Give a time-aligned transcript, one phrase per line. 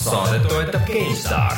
[0.00, 1.56] saadet toetab GameStar.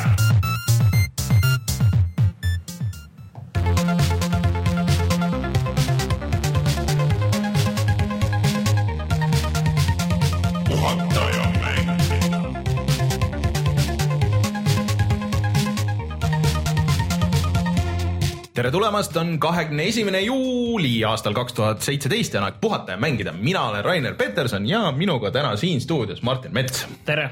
[18.53, 22.97] tere tulemast, on kahekümne esimene juuli aastal kaks tuhat seitseteist ja on aeg puhata ja
[22.97, 23.31] mängida.
[23.31, 26.87] mina olen Rainer Peterson ja minuga täna siin stuudios Martin Mets.
[27.05, 27.31] tere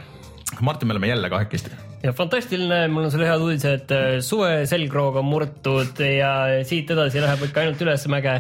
[0.62, 1.72] Martin, me oleme jälle kahekesti.
[2.04, 3.94] ja fantastiline, mul on sulle head uudised,
[4.26, 6.32] suve selgroog on murtud ja
[6.68, 8.38] siit edasi läheb ikka ainult ülesmäge.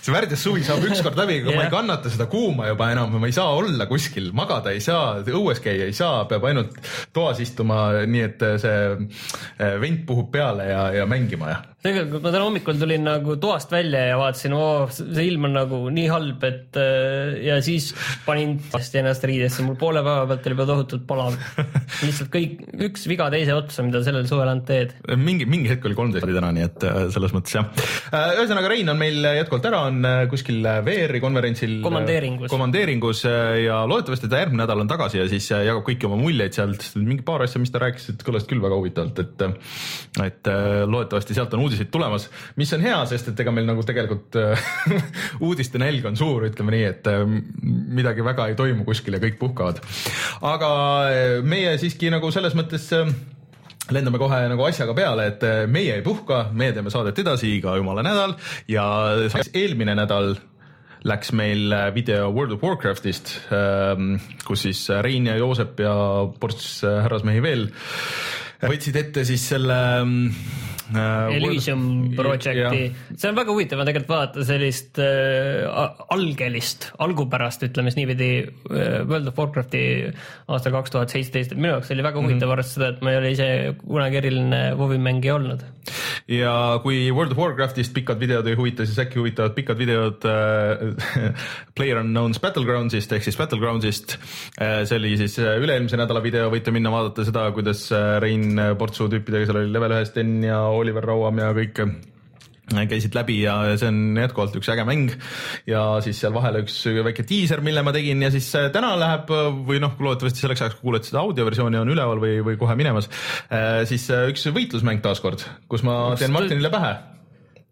[0.00, 3.30] see värdjas suvi saab ükskord läbi, aga ma ei kannata seda kuuma juba enam, ma
[3.30, 6.78] ei saa olla kuskil, magada ei saa, õues käia ei saa, peab ainult
[7.12, 12.32] toas istuma, nii et see eh, vent puhub peale ja, ja mängima ja tegelikult ma
[12.32, 16.46] täna hommikul tulin nagu toast välja ja vaatasin, oo, see ilm on nagu nii halb,
[16.46, 17.90] et äh, ja siis
[18.26, 21.36] panin hästi ennast riidesse, mul poole päeva pealt oli juba tohutult palav.
[22.06, 24.96] lihtsalt kõik, üks viga teise otsa, mida sellel suvel ainult teed.
[25.18, 27.68] mingi, mingi hetk oli kolmteist oli täna, nii et äh, selles mõttes jah.
[28.12, 31.78] ühesõnaga, Rein on meil jätkuvalt ära, on äh, kuskil VR-i konverentsil.
[31.84, 32.50] Komandeeringus.
[32.52, 36.18] komandeeringus äh, ja loodetavasti ta järgmine nädal on tagasi ja siis äh, jagab kõiki oma
[36.20, 39.46] muljeid sealt, mingi paar asja, mis ta rääkis, et kõlasid küll väga huvitavalt, et
[40.22, 42.28] et äh, loodetavasti sealt on uudiseid tulemas,
[42.60, 44.66] mis on hea, sest et ega meil nagu tegelikult äh,
[45.46, 47.24] uudiste nälg on suur, ütleme nii, et äh,
[47.96, 49.80] midagi väga ei toimu kuskil ja kõik puhkavad.
[50.52, 50.70] aga
[51.08, 52.90] äh, meie siiski nagu selles mõttes
[53.92, 55.42] lendame kohe nagu asjaga peale, et
[55.72, 58.36] meie ei puhka, meie teeme saadet edasi iga jumala nädal
[58.70, 58.84] ja
[59.52, 60.36] eelmine nädal
[61.02, 63.32] läks meil video World of Warcraftist,
[64.46, 65.96] kus siis Rein ja Joosep ja
[66.38, 67.66] ports härrasmehi veel
[68.70, 69.78] võtsid ette siis selle
[70.96, 71.84] äh, Elysium
[72.16, 75.66] Projecti see on väga huvitav on tegelikult vaadata sellist äh,
[76.12, 79.82] algelist, algupärast, ütleme siis niipidi äh, World of Warcrafti
[80.52, 82.56] aastal kaks tuhat seitseteist, et minu jaoks oli väga huvitav mm -hmm.
[82.56, 83.48] arvestades seda, et ma ei ole ise
[83.82, 85.64] kunagi eriline WoW-i mängija olnud.
[86.28, 90.94] ja kui World of Warcraftist pikad videod ei huvita, siis äkki huvitavad pikad videod äh,
[91.76, 94.18] PlayerUnknown's Battlegroundsist ehk siis Battlegroundsist
[94.60, 94.84] äh,.
[94.84, 99.46] see oli siis äh, üle-eelmise nädala video, võite minna vaadata seda, kuidas Rein Portsu tüüpidega,
[99.46, 101.92] seal oli level ühes Sten ja Oliver Rauam ja kõik äh,
[102.90, 105.14] käisid läbi ja see on jätkuvalt üks äge mäng.
[105.68, 109.30] Ja siis seal vahel üks väike diiser, mille ma tegin ja siis äh, täna läheb
[109.32, 112.76] äh, või noh, loodetavasti selleks ajaks, kui kuulete seda audioversiooni on üleval või, või kohe
[112.78, 113.08] minemas,
[113.90, 116.92] siis üks võitlusmäng taaskord, kus ma teen Martinile pähe.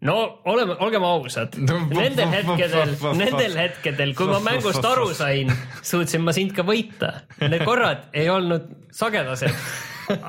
[0.01, 0.15] No
[0.49, 5.51] oleme, olgem ausad, nendel hetkedel, nendel hetkedel, kui ma mängust aru sain,
[5.85, 7.11] suutsin ma sind ka võita.
[7.43, 8.65] Need korrad ei olnud
[8.97, 9.53] sagedased,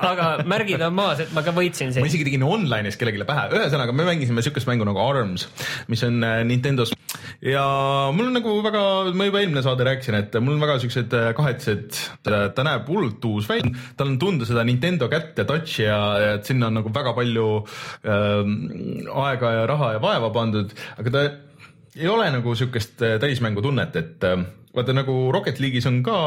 [0.09, 2.09] aga märgid on maas, et ma ka võitsin ma sind.
[2.09, 5.47] isegi tegin online'is kellelegi pähe, ühesõnaga me mängisime siukest mängu nagu Arms,
[5.91, 6.93] mis on äh, Nintendo's.
[7.43, 7.63] Ja
[8.15, 8.83] mul on nagu väga,
[9.17, 13.25] ma juba eelmine saade rääkisin, et mul on väga siuksed äh, kahetsused, ta näeb hullult
[13.27, 16.79] uus välja, tal on tunda seda Nintendo kätt ja touch'i ja, ja et sinna on
[16.79, 17.47] nagu väga palju
[18.07, 18.53] ähm,
[19.25, 21.25] aega ja raha ja vaeva pandud, aga ta
[21.95, 24.45] ei ole nagu siukest äh, täismängu tunnet, et äh,
[24.75, 26.17] vaata nagu Rocket League'is on ka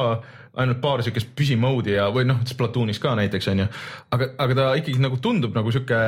[0.57, 3.67] ainult paar siukest püsimode'i ja, või noh, Splatoonis ka näiteks onju,
[4.17, 5.99] aga, aga ta ikkagi nagu tundub nagu sihuke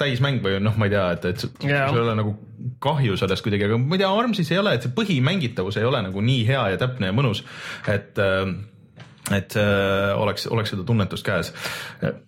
[0.00, 1.88] täismäng või noh, ma ei tea, et, et sul Jaa.
[1.88, 2.36] ei ole nagu
[2.82, 6.02] kahju sellest kuidagi, aga ma ei tea, Armsis ei ole, et see põhimängitavus ei ole
[6.04, 7.44] nagu nii hea ja täpne ja mõnus,
[7.92, 8.50] et äh,
[9.34, 11.52] et äh, oleks, oleks seda tunnetust käes.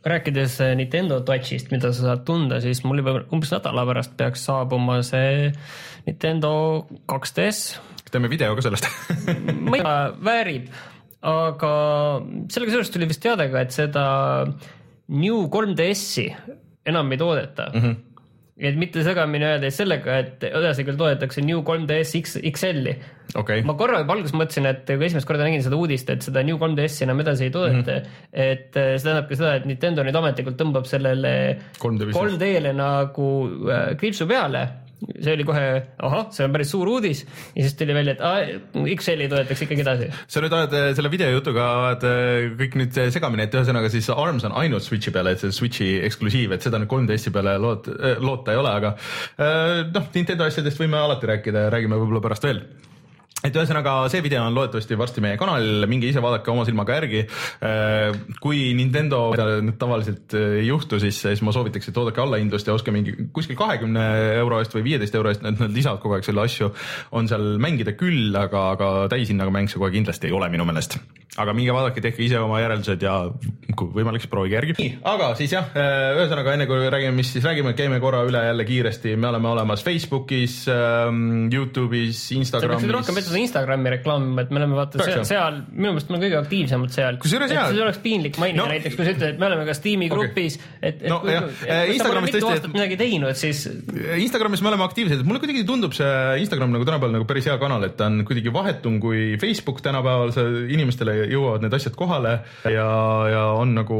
[0.06, 4.46] rääkides äh, Nintendo Touch'ist, mida sa saad tunda, siis mul juba umbes nädala pärast peaks
[4.48, 5.52] saabuma see
[6.08, 6.50] Nintendo
[7.12, 7.78] 2DS.
[8.10, 8.88] teeme video ka sellest
[9.70, 10.70] ma ei tea, väärib,
[11.22, 11.72] aga
[12.52, 14.04] sellega seoses tuli vist teade ka, et seda
[15.08, 16.28] New 3DS-i
[16.88, 17.80] enam ei toodeta mm.
[17.80, 18.04] -hmm
[18.58, 22.94] et mitte segamini öeldes sellega, et edasi küll toodetakse New 3DS X, XL-i.
[23.38, 26.42] okei ma korra juba alguses mõtlesin, et kui esimest korda nägin seda uudist, et seda
[26.46, 28.26] New 3DS-i enam edasi ei toodeta mm, -hmm.
[28.32, 31.32] et äh, see tähendabki seda, et Nintendo nüüd ametlikult tõmbab sellele
[31.78, 32.18] 3D vist.
[32.18, 33.30] 3D-le nagu
[33.70, 34.66] äh, kriipsu peale.
[34.98, 35.66] See oli kohe,
[36.08, 39.84] ahah, see on päris suur uudis ja siis tuli välja, et aa, XL-i toodetakse ikkagi
[39.84, 40.08] edasi.
[40.26, 44.10] sa nüüd oled äh, selle videojutuga oled äh, kõik nüüd äh, segamini, et ühesõnaga siis
[44.14, 47.94] Arms on ainult Switchi peale, et see Switchi eksklusiiv, et seda nüüd 3DS-i peale loota,
[48.24, 48.94] loota ei ole, aga
[49.94, 52.64] noh, Nintendo asjadest võime alati rääkida ja räägime võib-olla pärast veel
[53.46, 57.20] et ühesõnaga see video on loodetavasti varsti meie kanalil, minge ise vaadake oma silmaga järgi.
[58.42, 62.94] kui Nintendo nüüd tavaliselt ei juhtu, siis, siis ma soovitaks, et oodake allahindlust ja ostke
[62.94, 64.04] mingi kuskil kahekümne
[64.40, 66.72] euro eest või viieteist euro eest, nad lisavad kogu aeg selle asju.
[67.14, 70.98] on seal mängida küll, aga, aga täishinnaga mäng see kohe kindlasti ei ole minu meelest.
[71.38, 73.20] aga minge vaadake, tehke ise oma järeldused ja
[73.78, 74.76] kui võimalik, siis proovige järgi.
[74.80, 75.70] nii, aga siis jah,
[76.18, 79.86] ühesõnaga enne kui räägime, mis siis räägime, käime korra üle jälle kiiresti, me oleme olemas
[79.86, 80.64] Facebookis,
[81.54, 82.26] Youtube'is,
[83.27, 83.34] sa Instagramis.
[83.34, 86.38] seda Instagrami reklaamima, et me oleme vaata Peaks, seal, seal, minu meelest me oleme kõige
[86.42, 87.18] aktiivsemad seal.
[87.22, 87.66] Kusjuures jaa.
[87.72, 90.58] see oleks piinlik mainida No- no, näiteks, kui sa ütled, et me oleme kas tiimigrupis
[90.58, 93.64] okay., et, et No kui, et, pole Instagramis tõesti, aastat midagi teinud, siis
[94.24, 96.12] Instagramis me oleme aktiivsed, mulle kuidagi tundub see
[96.44, 100.32] Instagram nagu tänapäeval nagu päris hea kanal, et ta on kuidagi vahetum kui Facebook tänapäeval,
[100.72, 102.38] inimestele jõuavad need asjad kohale
[102.68, 102.88] ja,
[103.32, 103.98] ja on nagu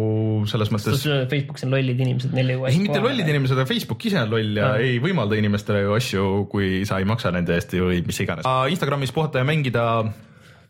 [0.51, 2.73] selles mõttes Facebookis on lollid inimesed, neil ei jõua.
[2.73, 4.83] ei, mitte lollid inimesed, aga Facebook ise on loll ja Aa.
[4.85, 8.47] ei võimalda inimestele ju asju, kui sa ei maksa nende eest või mis iganes.
[8.73, 9.85] Instagramis puhata ja mängida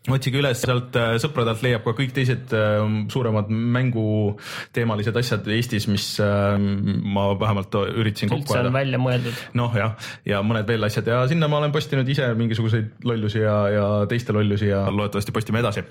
[0.07, 2.79] otsige üles sealt äh, sõpradelt leiab ka kõik teised äh,
[3.11, 8.71] suuremad mänguteemalised asjad Eestis, mis äh, ma vähemalt üritasin kokku ajada.
[8.73, 9.43] välja mõeldud.
[9.59, 13.59] noh jah, ja mõned veel asjad ja sinna ma olen postinud ise mingisuguseid lollusi ja,
[13.75, 15.85] ja teiste lollusi ja loodetavasti postime edasi.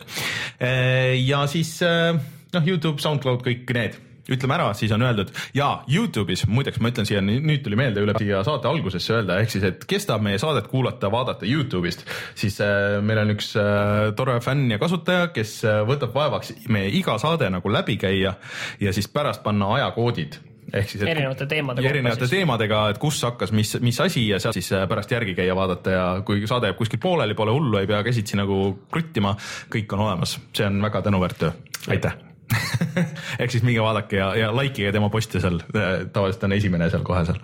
[1.28, 6.80] ja siis noh, Youtube, SoundCloud, kõik need ütleme ära, siis on öeldud ja Youtube'is, muideks
[6.82, 10.08] ma ütlen siia, nüüd tuli meelde üle siia saate algusesse öelda, ehk siis, et kes
[10.08, 12.04] tahab meie saadet kuulata, vaadata Youtube'ist,
[12.38, 16.92] siis äh, meil on üks äh, tore fänn ja kasutaja, kes äh, võtab vaevaks meie
[16.98, 18.36] iga saade nagu läbi käia
[18.80, 20.42] ja siis pärast panna ajakoodid.
[20.68, 24.40] Ehk siis et erinevate teemade ja erinevate teemadega, et kus hakkas, mis, mis asi ja
[24.42, 27.80] sealt siis äh, pärast järgi käia vaadata ja kui saade jääb kuskil pooleli, pole hullu,
[27.80, 28.60] ei pea käsitsi nagu
[28.92, 29.32] kruttima,
[29.72, 31.54] kõik on olemas, see on väga tänuväärt töö,
[31.88, 32.27] aitäh.
[33.42, 37.24] ehk siis minge vaadake ja, ja likeige tema poste seal, tavaliselt on esimene seal kohe
[37.28, 37.38] seal,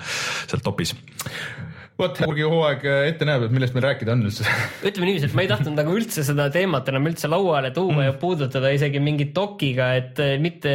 [0.49, 0.95] seal topis.
[2.01, 4.49] vot, hooaeg ette näeb, et millest meil rääkida on üldse.
[4.89, 8.07] ütleme niiviisi, et ma ei tahtnud nagu üldse seda teemat enam üldse lauale tuua mm.
[8.09, 10.75] ja puudutada isegi mingi dokiga, et mitte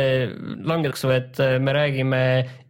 [0.70, 2.24] langedaks, et me räägime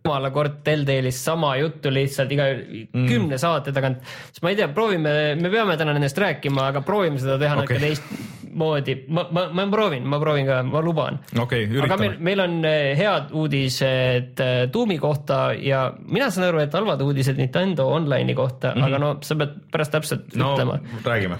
[0.09, 3.05] jumala kord Telltale'ist sama juttu lihtsalt iga mm.
[3.07, 4.01] kümne saate tagant.
[4.31, 7.79] siis ma ei tea, proovime, me peame täna nendest rääkima, aga proovime seda teha okay.
[7.83, 8.95] teistmoodi.
[9.07, 11.19] ma, ma, ma proovin, ma proovin ka, ma luban.
[11.37, 16.49] okei, aga meil üritame., meil on eh, head uudised eh, Doomi kohta ja mina saan
[16.49, 18.89] aru, et halvad uudised Nintendo Online'i kohta mm, -hmm.
[18.89, 20.79] aga no sa pead pärast täpselt no ütlema.
[21.05, 21.37] räägime.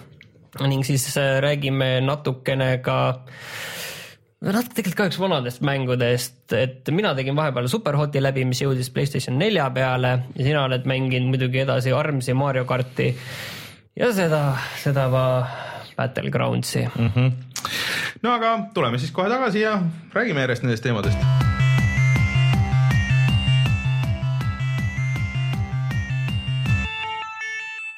[0.67, 3.25] ning siis äh, räägime natukene ka
[4.39, 9.67] natuke tegelikult kahjuks vanadest mängudest, et mina tegin vahepeal Superhoti läbi, mis jõudis Playstation nelja
[9.75, 13.11] peale ja sina oled mänginud muidugi edasi Armsi Mario karti
[13.99, 14.43] ja seda,
[14.79, 15.25] seda va
[15.99, 17.11] Battlegroundsi mm.
[17.11, 17.29] Mhm.
[18.23, 19.75] no aga tuleme siis kohe tagasi ja
[20.15, 21.19] räägime järjest nendest teemadest.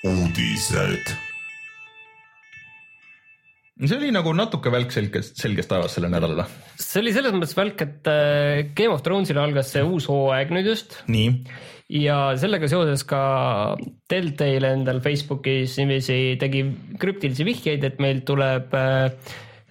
[0.03, 1.30] uudised.
[3.81, 6.45] See oli nagu natuke välk selgest, selgest taevast sellel nädalal.
[6.77, 10.69] see oli selles mõttes välk, et äh, Game of Thrones'il algas see uus hooaeg nüüd
[10.69, 11.31] just nii,
[12.01, 13.21] ja sellega seoses ka
[14.11, 16.65] Deltail endal Facebookis niiviisi tegi
[17.01, 19.07] krüptilisi vihjeid, et meil tuleb äh,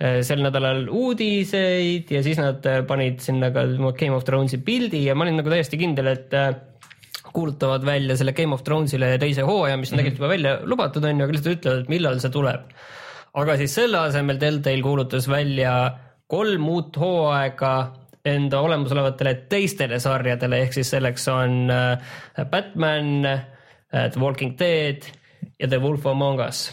[0.01, 5.15] äh, sel nädalal uudiseid ja siis nad panid sinna ka Game of Thronesi pildi ja
[5.15, 6.35] ma olin nagu täiesti kindel, et
[7.31, 11.21] kuulutavad välja selle Game of Thronesile teise hooaja, mis on tegelikult juba välja lubatud, on
[11.21, 12.73] ju, aga lihtsalt ütlevad, et millal see tuleb.
[13.35, 15.75] Aga siis selle asemel Deltail kuulutas välja
[16.31, 17.75] kolm uut hooaega
[18.25, 22.11] enda olemasolevatele teistele sarjadele, ehk siis selleks on äh,
[22.51, 23.25] Batman,
[23.91, 25.09] The Walking Dead
[25.59, 26.69] ja The Wolf Among Us.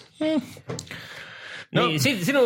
[1.77, 2.41] No- nii, sinu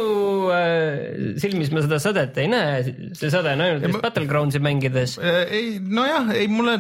[0.53, 2.81] äh, silmis ma seda sädet ei näe,
[3.17, 5.17] see säde on ainult ma- Battlegroundsi mängides.
[5.21, 6.77] ei nojah, ei mulle,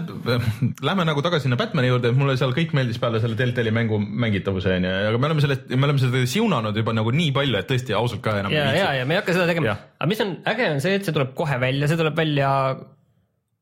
[0.85, 3.99] lähme nagu tagasi sinna Batman'i juurde, et mulle seal kõik meeldis peale selle Deltali mängu
[4.01, 7.69] mängitavuse onju, aga me oleme sellest, me oleme seda siunanud juba nagu nii palju, et
[7.71, 9.77] tõesti ausalt ka enam ja, ei ja, ja me ei hakka seda tegema.
[10.01, 12.51] Aga mis on äge, on see, et see tuleb kohe välja, see tuleb välja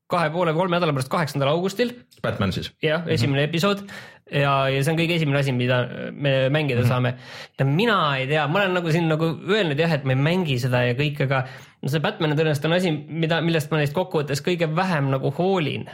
[0.10, 1.94] kahe poole või kolme nädala pärast, kaheksandal augustil,
[2.26, 2.72] Batman siis.
[2.82, 3.50] jah, esimene mm -hmm.
[3.50, 3.84] episood
[4.32, 5.80] ja, ja see on kõige esimene asi, mida
[6.12, 6.88] me mängida mm -hmm.
[6.88, 7.14] saame.
[7.60, 10.60] ja mina ei tea, ma olen nagu siin nagu öelnud jah, et ma ei mängi
[10.60, 11.44] seda ja kõik, aga
[11.82, 15.34] no see Batman on tõenäoliselt on asi, mida, millest ma neist kokkuvõttes kõige vähem nagu
[15.38, 15.90] hoolin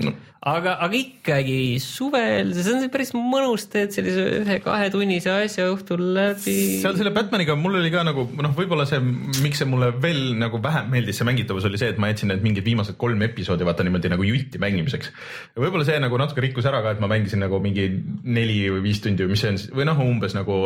[0.00, 0.12] No.
[0.48, 6.54] aga, aga ikkagi suvel, see on päris mõnus, teed sellise ühe-kahetunnise asja õhtul läbi.
[6.80, 9.02] seal selle Batmaniga mul oli ka nagu noh, võib-olla see,
[9.44, 12.44] miks see mulle veel nagu vähem meeldis, see mängitavus oli see, et ma jätsin need
[12.46, 15.12] mingid viimased kolm episoodi vaata niimoodi nagu jutti mängimiseks.
[15.60, 17.90] võib-olla see nagu natuke rikkus ära ka, et ma mängisin nagu mingi
[18.24, 20.56] neli või viis tundi või mis see on või noh, umbes nagu,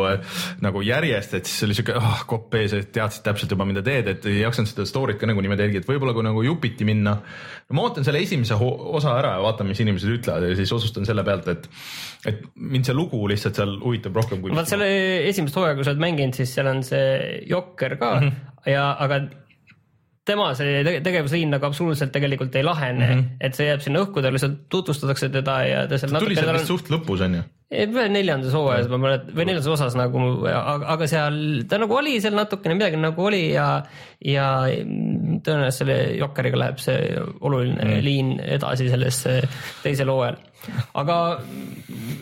[0.63, 4.07] nagu järjest, et siis oli siuke oh, kopp ees, et teadsid täpselt juba, mida teed,
[4.15, 7.17] et ei jaksanud seda story't ka nagu niimoodi jälgida, et võib-olla kui nagu jupiti minna.
[7.67, 11.07] no ma ootan selle esimese osa ära ja vaatan, mis inimesed ütlevad ja siis otsustan
[11.07, 11.69] selle pealt, et,
[12.31, 14.53] et mind see lugu lihtsalt seal huvitab rohkem kui.
[14.55, 14.89] vaat selle
[15.31, 18.71] esimest hooaega, kui sa oled mänginud, siis seal on see Jokker ka mm -hmm.
[18.71, 19.23] ja, aga
[20.25, 23.37] tema see tege- tegevusliin nagu absoluutselt tegelikult ei lahene mm, -hmm.
[23.41, 26.51] et see jääb sinna õhku, ta lihtsalt tutvustatakse teda ja ta seal tuli natuke seal
[26.51, 27.43] tal vist on, suht lõpus onju.
[27.71, 31.37] Neljandas hooajas ma mäletan või neljandas osas nagu, aga, seal
[31.69, 33.81] ta nagu oli seal natukene midagi nagu oli ja,
[34.21, 38.03] ja tõenäoliselt selle Jokkeriga läheb see oluline mm.
[38.05, 39.39] liin edasi sellesse
[39.81, 40.37] teisel hooajal.
[41.01, 41.17] aga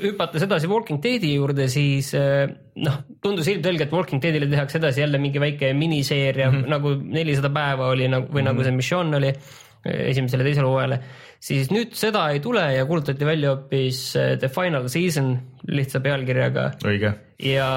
[0.04, 5.44] hüpates edasi Walking Deadi juurde, siis noh, tundus ilmselgelt Walking Deadile tehakse edasi jälle mingi
[5.44, 6.72] väike miniseeria mm -hmm.
[6.72, 8.52] nagu nelisada päeva oli nagu või mm -hmm.
[8.54, 9.36] nagu see missioon oli
[9.84, 11.00] esimesele, teisele hooajale,
[11.44, 15.36] siis nüüd seda ei tule ja kuulutati välja hoopis eh, The Final Season
[15.68, 16.66] lihtsa pealkirjaga.
[16.88, 17.12] õige.
[17.44, 17.68] ja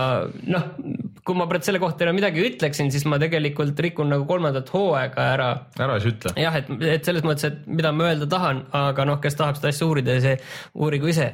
[0.51, 0.65] noh,
[1.27, 5.49] kui ma selle kohta enam midagi ütleksin, siis ma tegelikult rikun nagu kolmandat hooaega ära.
[5.83, 6.35] ära siis ütle.
[6.43, 9.73] jah, et, et selles mõttes, et mida ma öelda tahan, aga noh, kes tahab seda
[9.75, 10.37] asja uurida, see
[10.75, 11.33] uurigu ise.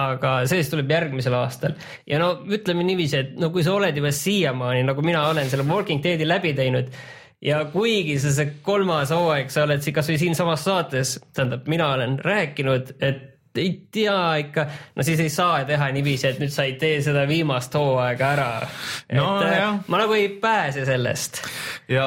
[0.00, 3.96] aga see siis tuleb järgmisel aastal ja no ütleme niiviisi, et no kui sa oled
[3.96, 6.92] juba siiamaani nagu mina olen selle Walking Deadi läbi teinud
[7.44, 12.96] ja kuigi see, see kolmas hooaeg, sa oled kasvõi siinsamas saates, tähendab, mina olen rääkinud,
[13.00, 13.26] et
[13.58, 17.24] ei tea ikka, no siis ei saa teha niiviisi, et nüüd sa ei tee seda
[17.26, 18.48] viimast hooaega ära.
[19.16, 21.42] No, äh, ma nagu ei pääse sellest.
[21.90, 22.04] ja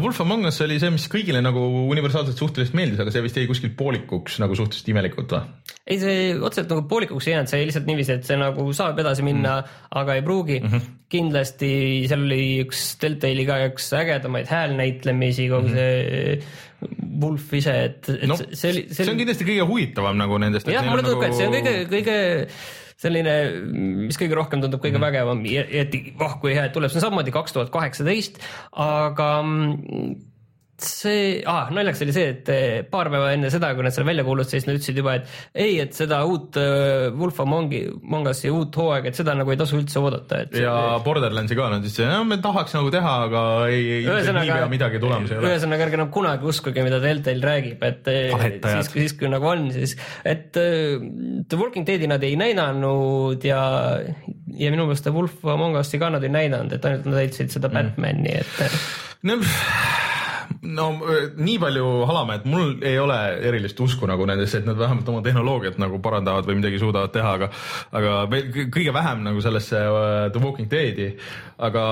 [0.00, 3.46] Wolf Among Us oli see, mis kõigile nagu universaalselt suhteliselt meeldis, aga see vist jäi
[3.50, 5.44] kuskilt poolikuks nagu suhteliselt imelikult või?
[5.86, 9.26] ei, see otseselt nagu poolikuks ei jäänud, see lihtsalt niiviisi, et see nagu saab edasi
[9.26, 10.72] minna mm., aga ei pruugi mm.
[10.74, 10.96] -hmm.
[11.10, 11.70] Kindlasti
[12.10, 16.42] seal oli üks Deltali ka üks ägedamaid häälnäitlemisi, kogu mm -hmm.
[16.42, 16.68] see
[17.20, 20.70] Wolf ise, et, et no, see oli, see on kindlasti kõige huvitavam nagu nendest.
[20.72, 22.16] jah, mulle tundub ka nagu..., et see on kõige, kõige
[23.00, 23.34] selline,
[24.06, 25.04] mis kõige rohkem tundub kõige mm.
[25.08, 25.64] vägevam ja
[26.24, 28.40] oh kui hea, et tuleb, see on samamoodi kaks tuhat kaheksateist,
[28.72, 29.28] aga
[30.86, 34.24] see ah,, naljaks oli see, et eh, paar päeva enne seda, kui nad selle välja
[34.26, 37.74] kuulutasid, siis nad ütlesid juba, et ei, et seda uut uh, Wolf Among
[38.30, 40.42] Us'i uut hooaega, et seda nagu ei tasu üldse oodata.
[40.54, 40.98] ja see...
[41.06, 45.32] Borderlandsi ka nad ütlesid, no me tahaks nagu teha, aga ei, ei niipea midagi tulemas
[45.32, 45.52] ei ole.
[45.54, 48.86] ühesõnaga, ärge enam kunagi uskuge, mida Deltail räägib, et eh, Vahetajad.
[48.90, 53.62] siis, siis kui nagu on, siis, et The Walking Deadi nad ei näidanud ja,
[54.60, 57.70] ja minu meelest Wolf Among Us'i ka nad ei näidanud, et ainult nad näitasid seda
[57.70, 57.80] mm.
[57.80, 59.40] Batman'i, et no
[60.62, 60.86] no
[61.40, 63.16] nii palju halame, et mul ei ole
[63.48, 67.32] erilist usku nagu nendesse, et nad vähemalt oma tehnoloogiat nagu parandavad või midagi suudavad teha,
[67.38, 67.48] aga
[67.96, 68.40] aga
[68.74, 69.80] kõige vähem nagu sellesse
[70.34, 71.10] The Walking Deadi.
[71.60, 71.84] aga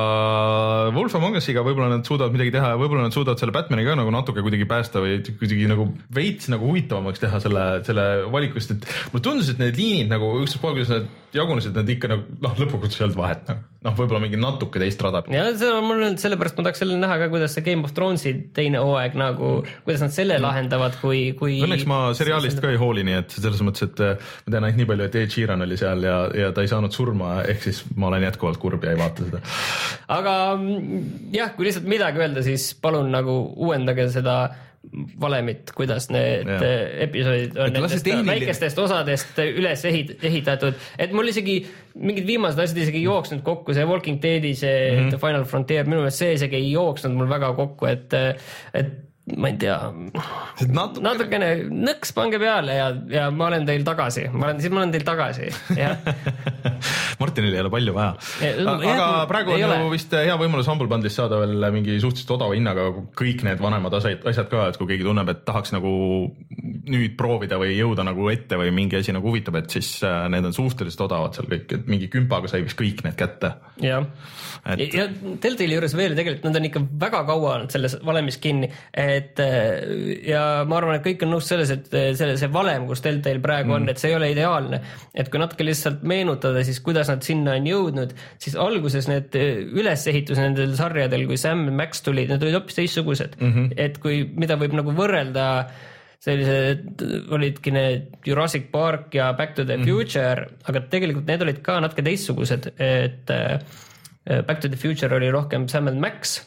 [0.96, 3.96] Wolf Among Us'iga võib-olla nad suudavad midagi teha ja võib-olla nad suudavad selle Batman'i ka
[3.98, 8.76] nagu natuke kuidagi päästa või kuidagi nagu veits nagu huvitavamaks teha selle, selle valiku, sest
[8.76, 12.56] et mulle tundus, et need liinid nagu ükstaspuha, kuidas nad jagunesid, nad ikka nagu noh,
[12.62, 15.22] lõpuks ei olnud vahet noh, noh, võib-olla mingi natuke teist rada.
[15.32, 18.34] ja on mul nüüd sellepärast ma tahaks jälle näha ka, kuidas see Game of Thronesi
[18.56, 19.52] teine hooaeg nagu,
[19.86, 21.58] kuidas nad selle lahendavad, kui, kui.
[21.64, 24.82] Õnneks ma seriaalist ka ei hooli, nii et selles mõttes, et äh, ma tean ainult
[24.82, 27.82] nii palju, et Ed Sheeran oli seal ja, ja ta ei saanud surma, ehk siis
[27.96, 29.42] ma olen jätkuvalt kurb ja ei vaata seda.
[30.18, 34.40] aga mm, jah, kui lihtsalt midagi öelda, siis palun nagu uuendage seda
[35.20, 36.58] valemit, kuidas need ja.
[37.04, 38.30] episoodid on nendest tehniline...
[38.30, 41.58] väikestest osadest üles ehit-, ehitatud, et mul isegi
[41.98, 45.10] mingid viimased asjad isegi ei jooksnud kokku, see Walking Deadi see mm -hmm.
[45.10, 48.14] The Final Frontier, minu meelest see isegi ei jooksnud mul väga kokku, et,
[48.72, 48.96] et
[49.36, 49.76] ma ei tea,
[50.72, 51.02] natuke...
[51.04, 54.94] natukene nõks pange peale ja, ja ma olen teil tagasi, ma olen, siis ma olen
[54.94, 55.98] teil tagasi, jah
[57.38, 58.14] Martinil ei ole palju vaja.
[58.92, 62.88] aga praegu on ju vist hea võimalus Humble Bundle'ist saada veel mingi suhteliselt odava hinnaga
[63.18, 65.92] kõik need vanemad asjad, asjad ka, et kui keegi tunneb, et tahaks nagu
[66.88, 70.48] nüüd proovida või jõuda nagu ette või mingi asi nagu huvitab, et siis äh, need
[70.48, 73.52] on suhteliselt odavad seal kõik, et mingi kümpaga sai vist kõik need kätte.
[73.84, 74.06] jah
[74.64, 78.70] et..., ja Deltali juures veel tegelikult nad on ikka väga kaua olnud selles valemis kinni
[78.92, 83.04] et äh, ja ma arvan, et kõik on nõus selles, et selle, see valem, kus
[83.04, 83.76] Deltail praegu mm.
[83.76, 84.80] on, et see ei ole ideaalne.
[85.14, 89.60] et kui natuke lihtsalt meenutada, siis kuidas nad sinna on jõudnud, siis alguses need äh,
[89.80, 93.54] ülesehitus nendel sarjadel, kui Sam ja Max tulid, need olid hoopis teistsugused mm.
[93.54, 93.70] -hmm.
[93.76, 95.46] et kui, mida võib nagu võrrelda
[96.18, 99.86] sellised olidki need Jurassic Park ja Back to the mhm.
[99.86, 100.68] Future mm, -hmm.
[100.68, 103.30] aga tegelikult need olid ka natuke teistsugused, et
[104.26, 106.40] Back to the Future oli rohkem Sam and Max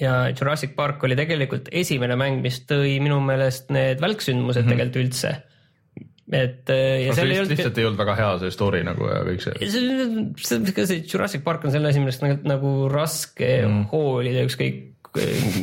[0.00, 4.74] ja Jurassic Park oli tegelikult esimene mäng, mis tõi minu meelest need välksündmused mm -hmm.
[4.74, 5.51] tegelikult üldse
[6.32, 7.52] et äh, ja no, seal ei olnud.
[7.52, 9.70] lihtsalt ei olnud väga hea see story nagu ja kõik see.
[9.74, 13.86] see, see, see Jurassic Park on selle asi, millest nagu, nagu raske mm.
[13.92, 14.88] hoolida ükskõik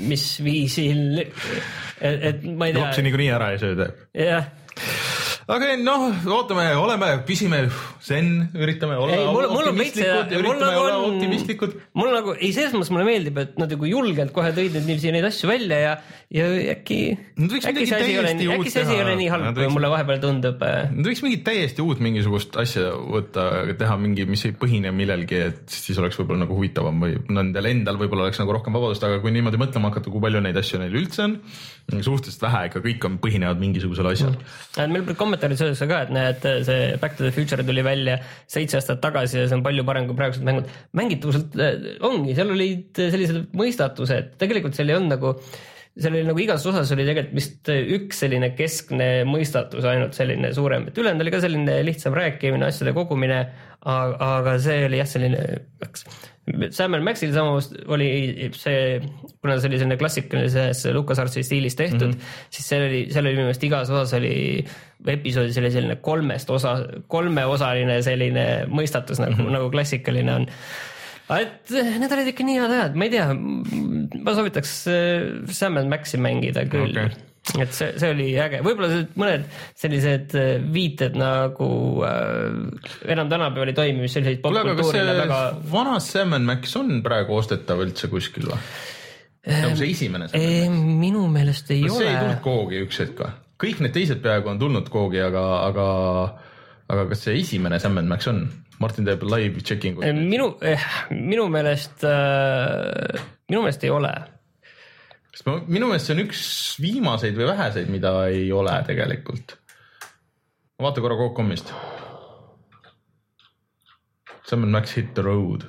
[0.05, 1.23] mis viisil.
[1.25, 2.83] et, et ma ei tea.
[2.83, 4.03] lapsi niikuinii ära ei söö, teeb.
[4.13, 4.51] jah
[5.49, 7.63] aga noh, ootame, oleme, püsime
[8.05, 11.75] zen, üritame olla ei, mul, mul optimistlikud, üritame nagu olla on, optimistlikud.
[11.97, 15.13] mul nagu, ei selles mõttes mulle meeldib, et nad nagu julgelt kohe tõid nüüd niiviisi
[15.15, 15.95] neid asju välja ja,
[16.35, 16.99] ja äkki.
[17.39, 20.21] äkki see asi ei ole, äkki see asi ei ole nii halb, kui mulle vahepeal
[20.23, 20.61] tundub.
[20.65, 20.93] Äh.
[20.93, 25.65] Nad võiks mingit täiesti uut mingisugust asja võtta, teha mingi, mis ei põhine millelgi, et
[25.73, 29.33] siis oleks võib-olla nagu huvitavam või nendel endal võib-olla oleks nagu rohkem vabadust, aga kui
[29.33, 31.39] niimoodi mõtlema hakata, kui palju neid asju neil üldse on,
[32.05, 34.35] suhteliselt vähe, ikka kõik on, põhinevad mingisugusel asjal.
[34.77, 34.93] Mm..
[34.95, 38.19] meil kommentaarid selles ka, et näed, see Back to the Future tuli välja
[38.49, 40.69] seitse aastat tagasi ja see on palju parem kui praegused mängud.
[40.97, 45.35] mängitavuselt äh, ongi, seal olid sellised mõistatused, tegelikult seal ei olnud nagu
[45.99, 50.87] seal oli nagu igas osas oli tegelikult vist üks selline keskne mõistatus ainult selline suurem,
[50.89, 53.41] et ülejäänud oli ka selline lihtsam rääkimine, asjade kogumine.
[53.79, 55.43] aga see oli jah, selline,
[56.75, 58.99] Sam Maxil samas oli see,
[59.39, 62.45] kuna see oli selline klassikalises LucasArtsi stiilis tehtud mm, -hmm.
[62.49, 64.65] siis seal oli, seal oli minu meelest igas osas oli
[65.07, 66.75] episoodis oli selline kolmest osa,
[67.07, 69.59] kolmeosaline selline mõistatus nagu mm, -hmm.
[69.59, 70.49] nagu klassikaline on
[71.37, 73.27] et need olid ikka nii head ajad, ma ei tea,
[74.17, 77.25] ma soovitaks äh, Sam Maxi mängida küll okay
[77.57, 79.45] et see, see oli äge, võib-olla mõned
[79.79, 81.69] sellised äh, viited nagu
[82.05, 85.39] äh, enam tänapäeval ei toimi, mis selliseid popkultuurile väga.
[85.71, 88.59] vana Sam Max on praegu ostetav üldse kuskil või?
[89.49, 90.85] nagu see esimene Sam Max?
[91.05, 92.03] minu meelest ei no, ole.
[92.03, 93.33] see ei tulnud Koogi üks hetk või?
[93.65, 95.89] kõik need teised peaaegu on tulnud Koogi, aga, aga,
[96.91, 98.45] aga kas see esimene Sam Max on?
[98.79, 100.05] Martin teeb live checking ut.
[100.15, 104.13] minu eh,, minu meelest äh,, minu meelest ei ole
[105.33, 106.43] sest ma, minu meelest see on üks
[106.83, 109.57] viimaseid või väheseid, mida ei ole tegelikult.
[110.79, 111.73] vaata korra Coop.com'ist.
[114.49, 115.67] Summon Max Hit the Road.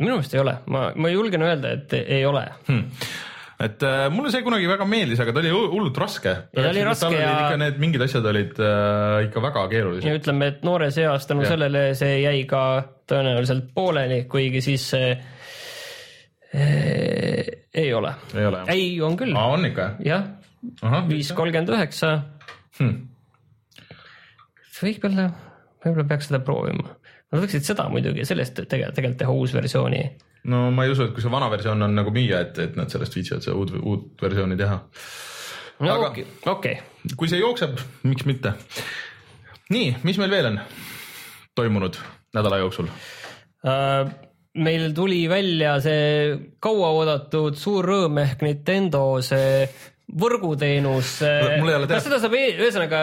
[0.00, 3.06] minu meelest ei ole, ma, ma julgen öelda, et ei ole hmm
[3.64, 6.32] et äh, mulle see kunagi väga meeldis, aga ta oli hullult raske.
[6.50, 7.28] ta oli raske ja.
[7.44, 10.08] ikka need mingid asjad olid äh, ikka väga keerulised.
[10.08, 12.64] ja ütleme, et noores eas tänu sellele see jäi ka
[13.08, 15.33] tõenäoliselt pooleli, kuigi siis see äh,
[16.54, 18.14] ei ole.
[18.34, 18.60] ei ole?
[18.70, 19.34] ei, on küll.
[19.34, 19.88] on ikka?
[20.06, 20.28] jah,
[21.08, 22.12] viis kolmkümmend üheksa.
[22.78, 23.08] Hmm.
[24.80, 25.30] võib-olla,
[25.84, 26.94] võib-olla peaks seda proovima.
[27.32, 30.04] Nad võiksid seda muidugi, sellest tegelikult, tegelikult teha uus versiooni
[30.50, 32.92] no ma ei usu, et kui see vana versioon on nagu müüa, et, et nad
[32.92, 34.76] sellest viitsivad seda uut, uut versiooni teha.
[35.84, 36.76] no okei okay.,
[37.16, 38.54] kui see jookseb, miks mitte.
[39.74, 40.60] nii, mis meil veel on
[41.56, 41.98] toimunud
[42.36, 44.14] nädala jooksul uh,?
[44.54, 49.66] Meil tuli välja see kauaoodatud suur rõõm ehk Nintendo see
[50.04, 51.16] võrguteenus.
[51.88, 53.00] kas seda saab, ühesõnaga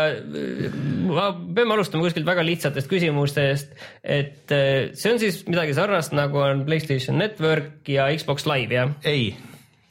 [1.57, 6.63] peame alustama kuskilt väga lihtsatest küsimustest, et eh, see on siis midagi sarnast nagu on
[6.67, 8.95] Playstation Network ja Xbox Live, jah?
[9.03, 9.31] ei,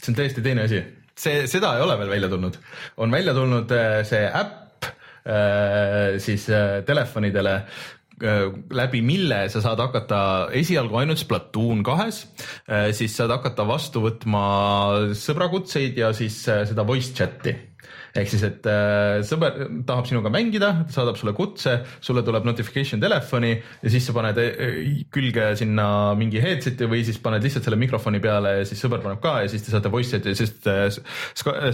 [0.01, 0.81] see on täiesti teine asi,
[1.19, 2.61] see, seda ei ole veel välja tulnud,
[3.03, 4.91] on välja tulnud eh, see äpp
[5.27, 6.47] eh, siis
[6.87, 10.21] telefonidele, Äh, läbi mille sa saad hakata
[10.57, 12.25] esialgu ainult Splatoon kahes,
[12.69, 14.45] äh, siis saad hakata vastu võtma
[15.17, 17.57] sõbrakutseid ja siis äh, seda voice chat'i.
[18.11, 23.53] Ehk siis, et äh, sõber tahab sinuga mängida, saadab sulle kutse, sulle tuleb notification telefoni
[23.55, 24.41] ja siis sa paned
[25.15, 25.87] külge sinna
[26.19, 29.53] mingi headset'i või siis paned lihtsalt selle mikrofoni peale ja siis sõber paneb ka ja
[29.53, 30.67] siis te saate voice chat'i, sest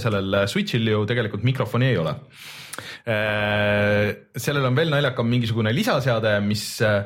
[0.05, 2.19] sellel Switch'il ju tegelikult mikrofoni ei ole.
[2.21, 7.05] Äh, sellel on veel naljakam mingisugune lisaseade, mis äh,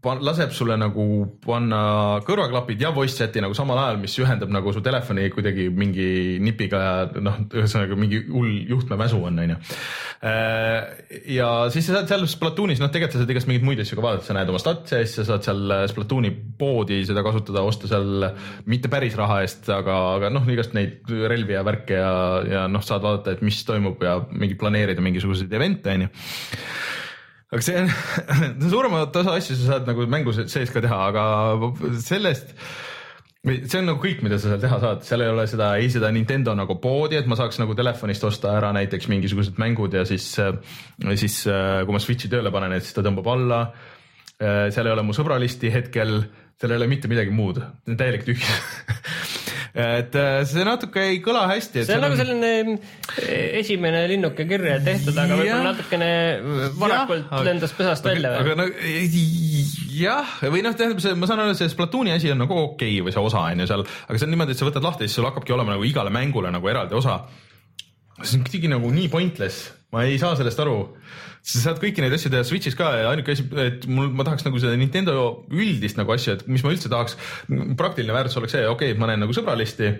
[0.00, 1.04] laseb sulle nagu
[1.44, 6.38] panna kõrvaklapid ja voice chat'i nagu samal ajal, mis ühendab nagu su telefoni kuidagi mingi
[6.40, 9.58] nipiga ja noh, ühesõnaga mingi hull juhtmemäsu on, onju.
[10.24, 13.98] Äh, ja siis sa saad seal Splatoonis, noh, tegelikult sa saad igast mingeid muid asju
[13.98, 17.90] ka vaadata, sa näed oma statse, siis sa saad seal Splatooni poodi seda kasutada, osta
[17.90, 18.30] seal
[18.70, 22.14] mitte päris raha eest, aga, aga noh, igast neid relvi ja värke ja,
[22.46, 26.12] ja noh, saad vaadata, et mis toimub ja mingi planeerida mingisuguseid event'e, onju
[27.50, 27.90] aga see on,
[28.72, 31.24] suuremat osa asju sa saad nagu mängu sees ka teha, aga
[32.02, 32.54] sellest
[33.40, 36.10] see on nagu kõik, mida sa seal teha saad, seal ei ole seda, ei seda
[36.12, 40.26] Nintendo nagu poodi, et ma saaks nagu telefonist osta ära näiteks mingisugused mängud ja siis,
[40.36, 43.62] siis kui ma Switch'i tööle panen, et siis ta tõmbab alla.
[44.40, 46.18] seal ei ole mu sõbralisti hetkel,
[46.60, 49.39] seal ei ole mitte midagi muud, täielik tühjus
[49.74, 51.84] et äh, see natuke ei kõla hästi.
[51.86, 52.50] see on nagu selline
[53.22, 56.10] eh, esimene linnuke kirja tehtud, aga võib-olla natukene
[56.80, 58.32] varakult ja, lendas pesast aga, välja.
[58.42, 58.66] aga no
[60.00, 63.06] jah, või noh, tähendab see, ma saan aru, see Splatooni asi on nagu okei okay,
[63.06, 65.20] või see osa on ju seal, aga see on niimoodi, et sa võtad lahti, siis
[65.20, 67.20] sul hakkabki olema nagu igale mängule nagu eraldi osa.
[68.22, 70.80] see on kuidagi nagu nii pointless, ma ei saa sellest aru
[71.42, 74.44] sa saad kõiki neid asju teha Switch'is ka ja ainuke asi, et mul, ma tahaks
[74.46, 75.14] nagu seda Nintendo
[75.52, 77.16] üldist nagu asja, et mis ma üldse tahaks,
[77.80, 79.94] praktiline väärtus oleks see, okei okay,, ma näen nagu sõbralisti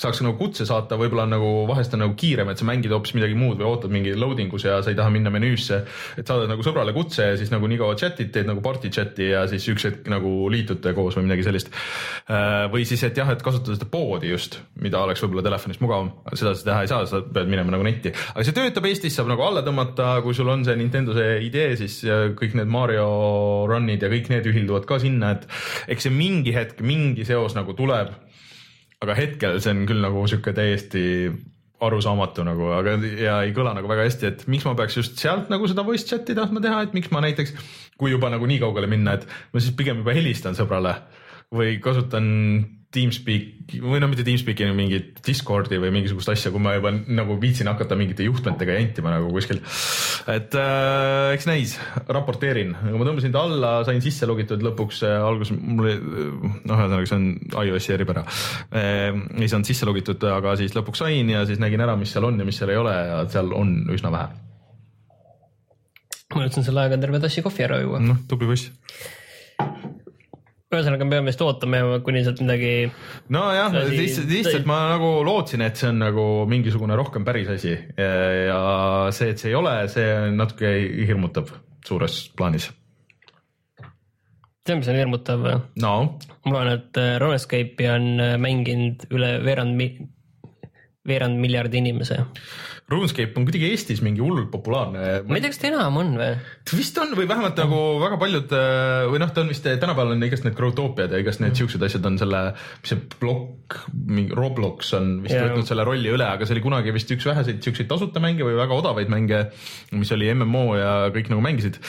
[0.00, 3.12] saaks nagu kutse saata, võib-olla on nagu vahest on nagu kiirem, et sa mängid hoopis
[3.16, 5.82] midagi muud või ootad mingi loading us ja sa ei taha minna menüüsse.
[6.18, 9.28] et saadad nagu sõbrale kutse ja siis nagu nii kaua chat'id, teed nagu party chat'i
[9.32, 11.72] ja siis üks hetk nagu liitute koos või midagi sellist.
[12.30, 16.12] Äh, või siis, et jah, et kasutada seda poodi just, mida oleks võib-olla telefonis mugavam,
[16.32, 18.14] seda sa teha ei saa, sa pead minema nagu netti.
[18.32, 21.76] aga see töötab Eestis, saab nagu alla tõmmata, kui sul on see Nintendo see idee,
[21.80, 22.00] siis
[22.38, 23.08] kõik need Mario
[23.68, 25.48] run'id ja kõik need ühilduvad ka sinna, et
[25.92, 28.14] eks see mingi hetk, mingi seos nagu tuleb
[29.02, 31.02] aga hetkel see on küll nagu sihuke täiesti
[31.82, 35.50] arusaamatu nagu, aga ja ei kõla nagu väga hästi, et miks ma peaks just sealt
[35.50, 37.56] nagu seda voice chat'i tahtma teha, et miks ma näiteks,
[37.98, 40.94] kui juba nagu nii kaugele minna, et ma siis pigem juba helistan sõbrale
[41.52, 42.30] või kasutan
[42.92, 47.70] Teamspeak või no mitte Teamspeaki, mingit Discordi või mingisugust asja, kui ma juba nagu viitsin
[47.70, 49.62] hakata mingite juhtmetega jantima nagu kuskil.
[50.28, 51.72] et äh, eks näis,
[52.04, 55.94] raporteerin, aga ma tõmbasin ta alla, sain sisse logitud lõpuks äh, alguses mul oli,
[56.68, 59.08] noh, ühesõnaga see on iOS-i eripära äh,.
[59.40, 62.44] ei saanud sisse logitud, aga siis lõpuks sain ja siis nägin ära, mis seal on
[62.44, 64.28] ja mis seal ei ole ja seal on üsna vähe.
[66.36, 68.04] ma üritasin selle ajaga terve tassi kohvi ära juua.
[68.04, 68.68] noh, tubli poiss
[70.76, 72.72] ühesõnaga, me peame vist ootama, kuni sealt midagi.
[73.32, 78.60] nojah, lihtsalt, lihtsalt ma nagu lootsin, et see on nagu mingisugune rohkem päris asi ja
[79.14, 80.72] see, et see ei ole, see natuke
[81.08, 81.52] hirmutab
[81.86, 82.70] suures plaanis.
[84.62, 85.46] tead, mis on hirmutav
[85.82, 85.94] no.
[86.46, 90.06] ma loen, et äh, Runescape'i on äh, mänginud üle veerand mi-,
[91.08, 92.22] veerand miljardi inimese
[92.92, 95.22] RuneScape on kuidagi Eestis mingi hullult populaarne.
[95.26, 96.30] ma ei tea, kas ta enam on või?
[96.78, 100.26] vist on või vähemalt nagu väga paljud äh, või noh, ta on vist tänapäeval on
[100.28, 101.60] igast need Growtopiad ja igast need mm.
[101.62, 102.42] siuksed asjad on selle,
[102.82, 103.78] mis see plokk,
[104.08, 105.48] mingi Roblox on vist yeah.
[105.50, 108.58] võtnud selle rolli üle, aga see oli kunagi vist üks väheseid siukseid tasuta mänge või
[108.58, 109.46] väga odavaid mänge,
[109.96, 111.80] mis oli MMO ja kõik nagu mängisid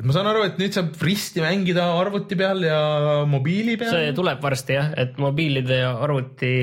[0.00, 2.80] et ma saan aru, et nüüd saab risti mängida arvuti peal ja
[3.28, 3.92] mobiili peal.
[3.92, 6.54] see tuleb varsti jah, et mobiilide ja arvuti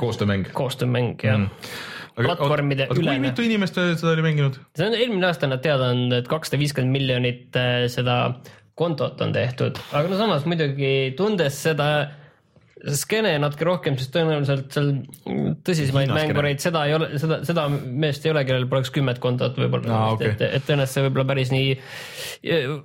[0.00, 0.48] koostöömäng.
[0.56, 3.00] koostöömäng jah mm platvormide üle.
[3.02, 4.60] kui mitu inimest seda oli mänginud?
[4.76, 8.36] see on eelmine aasta nad teada andnud, et kakssada viiskümmend miljonit äh, seda
[8.76, 11.90] kontot on tehtud, aga no samas muidugi tundes seda
[12.92, 14.90] skeene natuke rohkem, sest tõenäoliselt seal
[15.64, 19.96] tõsisemaid mängureid, seda ei ole, seda, seda meest ei ole, kellel poleks kümmet kontot võib-olla
[19.96, 20.10] ah,.
[20.14, 20.34] Okay.
[20.36, 21.72] et, et tõenäoliselt see võib-olla päris nii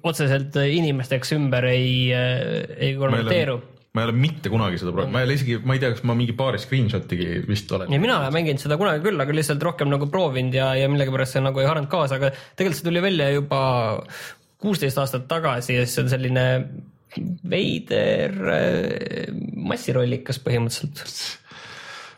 [0.07, 2.41] otseselt inimesteks ümber ei, äh,
[2.79, 3.59] ei konverteeru
[3.91, 6.05] ma ei ole mitte kunagi seda proovinud, ma ei ole isegi, ma ei tea, kas
[6.07, 7.91] ma mingi paari screenshot'igi vist olen.
[7.91, 11.35] ja mina olen mänginud seda kunagi küll, aga lihtsalt rohkem nagu proovinud ja, ja millegipärast
[11.35, 13.59] see nagu ei haaranud kaasa, aga tegelikult see tuli välja juba
[14.63, 16.45] kuusteist aastat tagasi ja siis on selline
[17.51, 19.27] veider äh,
[19.59, 21.03] massirollikas põhimõtteliselt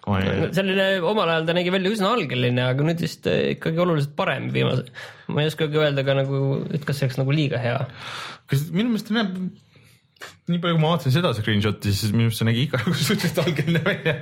[0.05, 0.21] oh,.
[0.53, 4.51] selline omal ajal ta nägi välja üsna algeline, aga nüüd vist äh, ikkagi oluliselt parem
[4.53, 4.85] viimase,
[5.33, 7.79] ma ei oskagi öelda ka nagu, et kas see oleks nagu liiga hea.
[8.51, 9.39] kas minu meelest näeb
[10.51, 13.81] nii palju, kui ma vaatasin seda screenshot'i, siis minu arust see nägi nagu suhteliselt algeline
[13.85, 14.15] välja.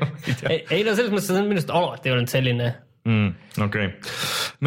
[0.49, 2.71] ei, ei no selles mõttes see on minu arust alati olnud selline
[3.07, 3.29] mm,.
[3.65, 4.13] okei okay.,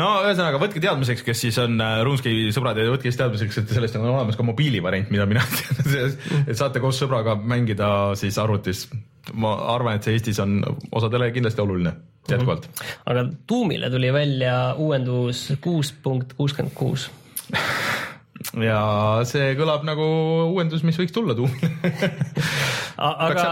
[0.00, 3.74] no ühesõnaga võtke teadmiseks, kes siis on äh, RuneScape'i sõbrad ja võtke siis teadmiseks, et
[3.76, 8.88] sellest on olemas ka mobiilivariant, mida mina tean, et saate koos sõbraga mängida siis arvutis.
[9.32, 10.58] ma arvan, et see Eestis on
[10.92, 11.94] osadele kindlasti oluline
[12.28, 12.72] jätkuvalt mm.
[12.72, 13.00] -hmm.
[13.12, 17.10] aga Doomile tuli välja uuendus kuus punkt kuuskümmend kuus
[18.62, 18.80] ja
[19.28, 20.07] see kõlab nagu
[20.50, 21.70] uuendus, mis võiks tulla Doomile
[23.11, 23.46] aga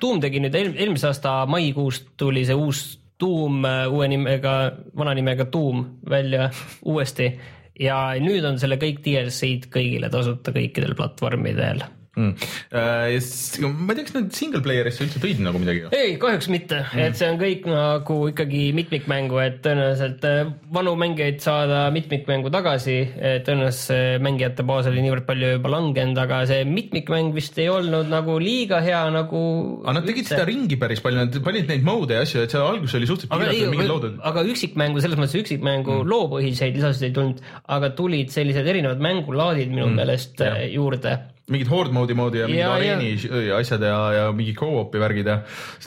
[0.00, 2.82] Doom tegi nüüd eel, eelmise aasta maikuus tuli see uus
[3.18, 4.56] äh, uue nimega,
[4.96, 6.50] vana nimega Doom välja
[6.86, 7.32] uuesti.
[7.78, 11.84] Ja nüüd on selle kõik DLC-d kõigile tasuta kõikidel platvormidel
[12.18, 12.34] mm..
[12.74, 15.86] Äh, ma ei tea, kas nad single player'isse üldse tõid nagu midagi?
[15.94, 20.94] ei, kahjuks mitte mm., et see on kõik nagu ikkagi mitmikmängu, et tõenäoliselt äh, vanu
[20.98, 22.98] mängijaid saada mitmikmängu tagasi,
[23.46, 28.36] tõenäoliselt mängijate baas oli niivõrd palju juba langenud, aga see mitmikmäng vist ei olnud nagu
[28.42, 29.40] liiga hea nagu.
[29.84, 30.34] aga nad tegid üldse.
[30.34, 33.34] seda ringi päris palju, nad panid neid mode'e ja asju, et seal alguses oli suhteliselt
[33.44, 34.20] piiratud mingid loodud.
[34.30, 36.12] aga üksikmängu, selles mõttes üksikmängu mm.
[36.12, 37.42] loopõhiseid lisasid ei tulnud,
[37.78, 40.00] aga tulid sellised erinevad mängulaadid minu mm.
[40.02, 40.54] meelest ja.
[40.68, 41.18] juurde
[41.52, 43.58] mingid horde mode'i moodi ja mingid ja, areeni ja.
[43.58, 45.38] asjad ja, ja mingi go-op'i värgid ja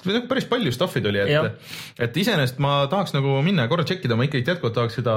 [0.08, 1.70] nagu päris palju stuff'i tuli, et,
[2.02, 5.16] et iseenesest ma tahaks nagu minna korra tšekkida, ma ikkagi jätkuvalt tahaks seda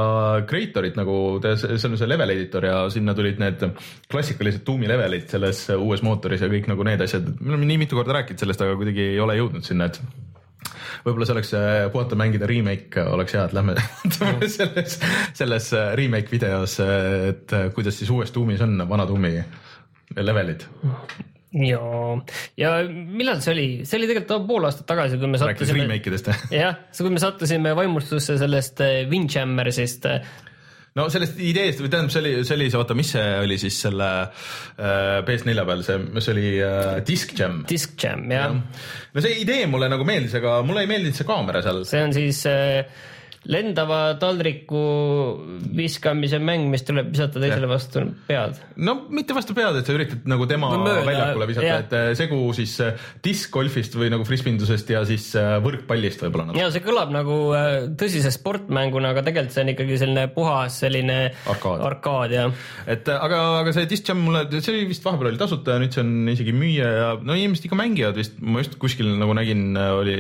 [0.51, 3.65] creator'it nagu, see on see level editor ja sinna tulid need
[4.13, 7.99] klassikalised tuumi levelid selles uues mootoris ja kõik nagu need asjad, me oleme nii mitu
[7.99, 10.01] korda rääkinud sellest, aga kuidagi ei ole jõudnud sinna, et
[11.05, 11.53] võib-olla see oleks
[11.93, 13.77] puhata mängida remake oleks hea, et lähme
[14.57, 14.99] selles,
[15.37, 15.69] selles
[16.01, 19.37] remake videos, et kuidas siis uues tuumis on vana tuumi
[20.23, 20.67] levelid
[21.63, 21.83] ja,
[22.59, 25.85] ja millal see oli, see oli tegelikult pool aastat tagasi, kui me sattusime.
[25.85, 30.09] remake idest jah, kui me sattusime vaimustusse sellest äh, Windjammersist.
[30.99, 33.79] no sellest ideest või tähendab, see oli, see oli see, oota, mis see oli siis
[33.87, 37.63] selle äh, PS4 peal, see, see oli äh, Disc Jam.
[37.71, 38.85] Disc Jam, jah ja..
[39.15, 41.85] no see idee mulle nagu meeldis, aga mulle ei meeldinud see kaamera seal.
[41.89, 43.05] see on siis äh,
[43.51, 44.83] lendava taldriku
[45.77, 48.61] viskamise mäng, mis tuleb visata teisele vastu pead.
[48.81, 51.83] no mitte vastu pead, et sa üritad nagu tema No mööda, väljakule visata, jah.
[51.85, 56.61] et äh, segu siis äh, diskgolfist või nagu frisbindusest ja siis äh, võrkpallist võib-olla nagu.
[56.63, 57.37] ja see kõlab nagu
[58.01, 61.19] tõsise sportmänguna, aga tegelikult see on ikkagi selline puhas selline
[61.53, 61.85] Arkaad.
[61.91, 62.47] arkaad ja
[62.91, 65.93] et aga, aga see Disc Jam mulle, see oli vist vahepeal oli tasuta ja nüüd
[65.95, 69.67] see on isegi müüa ja no inimesed ikka mängivad vist, ma just kuskil nagu nägin,
[69.77, 70.17] oli,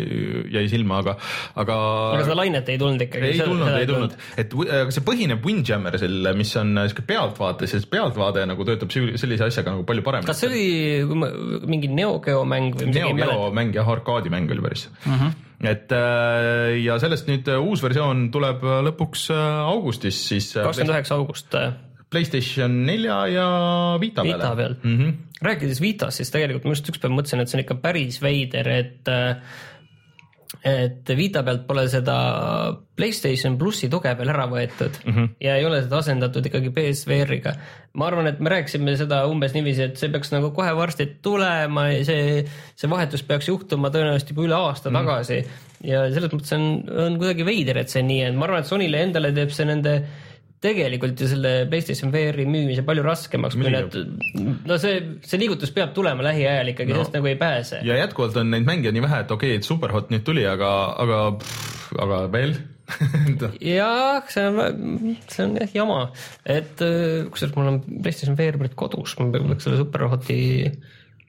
[0.53, 1.17] jäi silma, aga,
[1.57, 1.81] aga,
[2.19, 3.31] aga seda lainet ei tulnud ikkagi.
[3.31, 7.68] ei tulnud, ei tulnud, et wi- aga see põhineb Windjammerisel, mis on äh, siuke pealtvaate,
[7.70, 10.31] siis pealtvaade nagu töötab sellise asjaga nagu palju paremini.
[10.31, 13.16] kas see oli mingi Neo Geo mäng või midagi?
[13.20, 15.16] Neo Geo mäng jah, arkaadimäng oli päris mm.
[15.16, 15.33] -hmm.
[15.70, 20.66] et äh, ja sellest nüüd äh, uus versioon tuleb äh, lõpuks äh, augustis siis äh,
[20.66, 21.72] kakskümmend üheksa august äh,
[22.14, 23.46] Playstation nelja ja
[24.00, 24.38] Vita peale.
[24.38, 24.98] Vita peal mm.
[24.98, 25.14] -hmm.
[25.42, 29.11] rääkides Vitast, siis tegelikult ma just ükspäev mõtlesin, et see on ikka päris veider, et
[29.11, 29.37] äh,
[30.62, 32.17] et Vita pealt pole seda
[32.95, 35.31] Playstation plussi tuge veel ära võetud mm -hmm.
[35.43, 37.55] ja ei ole seda asendatud ikkagi PSVR-iga.
[37.95, 41.88] ma arvan, et me rääkisime seda umbes niiviisi, et see peaks nagu kohe varsti tulema
[41.88, 42.45] ja see,
[42.77, 45.01] see vahetus peaks juhtuma tõenäoliselt juba üle aasta mm -hmm.
[45.01, 45.45] tagasi
[45.85, 49.03] ja selles mõttes on, on kuidagi veider, et see nii on, ma arvan, et Sonyle
[49.03, 50.03] endale teeb see nende
[50.64, 53.97] tegelikult ju selle PlayStation VR-i müümise palju raskemaks, kui nad,
[54.64, 57.83] no see, see liigutus peab tulema lähiajal ikkagi no., sellest nagu ei pääse.
[57.85, 60.71] ja jätkuvalt on neid mänge nii vähe, et okei okay,, et Superhot nüüd tuli, aga,
[61.05, 61.21] aga,
[62.07, 62.57] aga veel
[63.75, 66.01] jah, see on, see on jah jama,
[66.45, 70.43] et äh, kusjuures mul on PlayStation VR praegu kodus, ma peaks selle Superhoti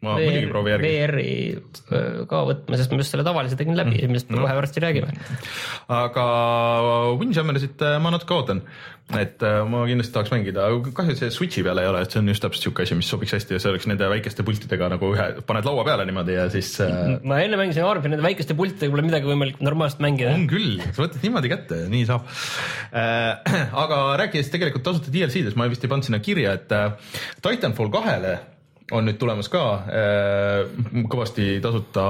[0.06, 0.90] ma muidugi proovin järgi.
[0.92, 4.56] VR-i äh, ka võtma, sest ma just selle tavalise tegin läbi mm, millest me kohe
[4.60, 5.16] varsti räägime.
[5.96, 6.26] aga
[7.22, 8.62] Windjammerit äh, ma natuke ootan,
[9.14, 10.66] et äh, ma kindlasti tahaks mängida,
[10.98, 13.10] kahju, et see Switchi peal ei ole, et see on just täpselt siuke asi, mis
[13.12, 16.48] sobiks hästi ja see oleks nende väikeste pultidega nagu ühe, paned laua peale niimoodi ja
[16.54, 20.34] siis äh, ma enne mängisin, arvasin, nende väikeste pultidega pole midagi võimalik normaalselt mängida.
[20.34, 22.26] on küll, sa võtad niimoodi kätte ja nii saab
[22.98, 23.70] äh.
[23.86, 26.98] aga rääkides tegelikult tasuta DLC-dest, ma vist ei pannud sinna kirja, et äh,
[27.46, 28.40] Titanfall kahele
[28.94, 30.60] on nüüd tulemas ka äh,
[31.10, 32.04] kõvasti tasuta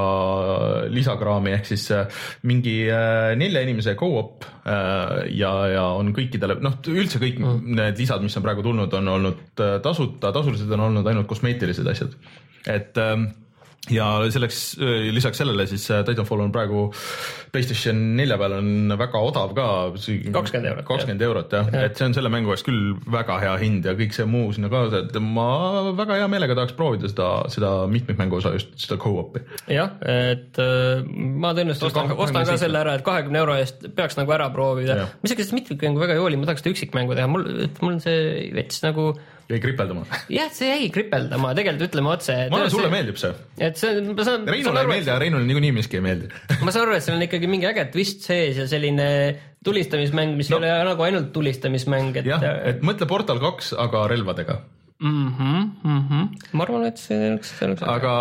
[0.92, 7.22] lisakraami ehk siis äh, mingi äh, nelja inimese go-op ja, ja on kõikidele noh, üldse
[7.22, 7.76] kõik mm.
[7.78, 12.16] need lisad, mis on praegu tulnud, on olnud tasuta, tasulised on olnud ainult kosmeetilised asjad,
[12.66, 13.28] et ähm,
[13.94, 14.60] ja selleks
[15.14, 16.88] lisaks sellele siis äh, Titanfall on praegu
[17.54, 19.66] Playstation nelja peal on väga odav ka.
[19.96, 23.54] 20 eurot, kakskümmend eurot jah ja., et see on selle mängu eest küll väga hea
[23.62, 27.30] hind ja kõik see muu sinna kaasa, et ma väga hea meelega tahaks proovida seda,
[27.54, 29.44] seda mitmikmängu osa just seda go-op'i.
[29.72, 34.18] jah, et äh, ma tõenäoliselt ostan, ostan ka selle ära, et kahekümne euro eest peaks
[34.20, 37.30] nagu ära proovida ma isegi seda mitmikmängu väga ei hooli, ma tahaks seda üksikmängu teha,
[37.32, 37.48] mul,
[37.82, 39.14] mul on see veits nagu
[39.50, 40.06] jäi kripeldama.
[40.32, 42.38] jah, see jäi kripeldama, tegelikult ütleme otse.
[42.52, 43.34] ma arvan, sulle meeldib see.
[43.62, 44.48] et see, ma saan.
[44.50, 46.32] Reinule ei meeldi, aga Reinule niikuinii miski ei meeldi.
[46.66, 49.10] ma saan aru, et seal on ikkagi mingi äge twist sees ja selline
[49.66, 50.50] tulistamismäng, mis.
[50.54, 50.62] No.
[50.62, 52.30] ei ole nagu ainult tulistamismäng, et.
[52.30, 54.60] jah, et mõtle Portal kaks, aga relvadega.
[55.00, 55.28] mm.
[55.38, 56.28] -hmm, mm -hmm.
[56.52, 57.82] ma arvan, et see oleks, see oleks.
[57.82, 58.12] aga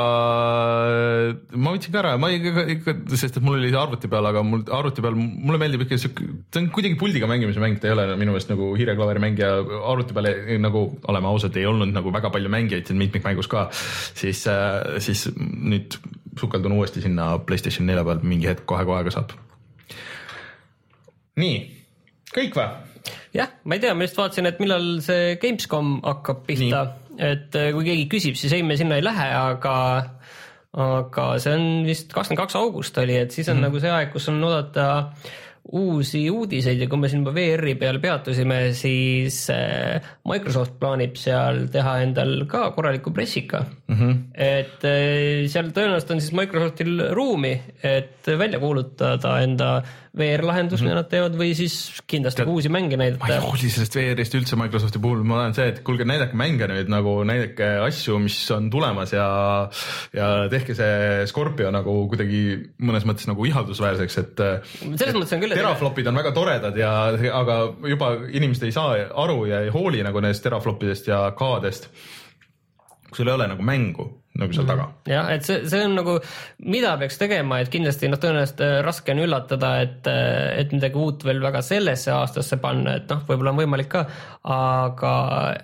[1.54, 4.42] ma võtsin ka ära, ma ikka, ikka, sest et mul oli see arvuti peal, aga
[4.42, 7.94] mul arvuti peal, mulle meeldib ikka siuke, ta on kuidagi puldiga mängimise mäng, ta ei
[7.96, 9.52] ole minu meelest nagu hiireklaveri mäng ja
[9.92, 13.68] arvuti peal ei, nagu oleme ausad, ei olnud nagu väga palju mängijaid siin mitmikmängus ka,
[14.14, 14.44] siis,
[14.98, 15.98] siis nüüd
[16.38, 19.38] sukeldun uuesti sinna Playstation nelja peal mingi hetk kohe-kohe ka saab.
[21.38, 21.54] nii,
[22.34, 22.93] kõik või?
[23.34, 26.84] jah, ma ei tea, ma lihtsalt vaatasin, et millal see Gamescom hakkab pihta,
[27.18, 29.76] et äh, kui keegi küsib, siis ei, me sinna ei lähe, aga
[30.74, 33.68] aga see on vist kakskümmend kaks august oli, et siis on mm -hmm.
[33.68, 34.86] nagu see aeg, kus on oodata
[35.72, 41.64] uusi uudiseid ja kui me siin juba VR-i peal peatusime, siis äh, Microsoft plaanib seal
[41.72, 43.94] teha endal ka korraliku pressika mm.
[43.94, 44.18] -hmm.
[44.34, 49.82] et äh, seal tõenäoliselt on siis Microsoftil ruumi, et välja kuulutada enda
[50.14, 50.90] VR-lahendus mm, -hmm.
[50.90, 51.74] mida nad teevad või siis
[52.06, 53.40] kindlasti ka uusi mänge ma ei näidata.
[53.42, 57.16] hooli sellest VR-ist üldse Microsofti puhul, ma olen see, et kuulge, näidake mänge nüüd nagu,
[57.26, 59.26] näidake asju, mis on tulemas ja
[60.14, 62.42] ja tehke see Scorpio nagu kuidagi
[62.78, 64.44] mõnes mõttes nagu ihaldusväärseks, et
[64.80, 66.92] selles mõttes on küll, teraflopid on väga toredad ja,
[67.34, 71.90] aga juba inimesed ei saa aru ja ei hooli nagu nendest teraflopidest ja K-dest.
[73.08, 74.88] Kui sul ei ole nagu mängu nagu seal taga.
[75.06, 76.16] jah, et see, see on nagu,
[76.66, 80.08] mida peaks tegema, et kindlasti noh, tõenäoliselt äh, raske on üllatada, et,
[80.58, 84.02] et midagi uut veel väga sellesse aastasse panna, et noh, võib-olla on võimalik ka,
[84.54, 85.12] aga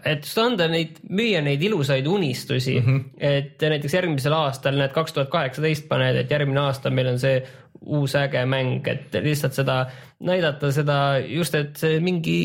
[0.07, 3.09] et just anda neid, müüa neid ilusaid unistusi mm, -hmm.
[3.19, 7.43] et näiteks järgmisel aastal need kaks tuhat kaheksateist paned, et järgmine aasta meil on see
[7.81, 9.81] uus äge mäng, et lihtsalt seda
[10.27, 12.39] näidata seda just, et see mingi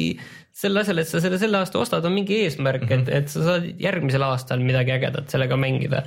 [0.56, 3.10] selle asemel, et sa selle selle aasta ostad, on mingi eesmärk mm, -hmm.
[3.10, 6.04] et, et sa saad järgmisel aastal midagi ägedat sellega mängida.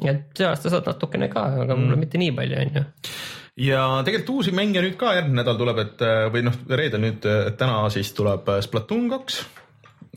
[0.00, 1.96] et see aasta saad natukene ka, aga mm -hmm.
[1.96, 2.84] mitte nii palju, onju.
[3.56, 7.90] ja tegelikult uusi mänge nüüd ka järgmine nädal tuleb, et või noh, reedel nüüd, täna
[7.90, 9.44] siis tuleb Splatoon kaks,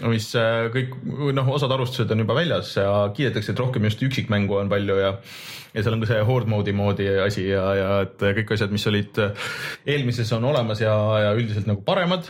[0.01, 0.95] mis äh, kõik
[1.37, 5.11] noh, osad arvustused on juba väljas ja kiidetakse, et rohkem just üksikmängu on palju ja
[5.73, 8.85] ja seal on ka see horde mode'i moodi asi ja, ja et kõik asjad, mis
[8.89, 9.47] olid äh,
[9.95, 10.93] eelmises on olemas ja,
[11.27, 12.29] ja üldiselt nagu paremad.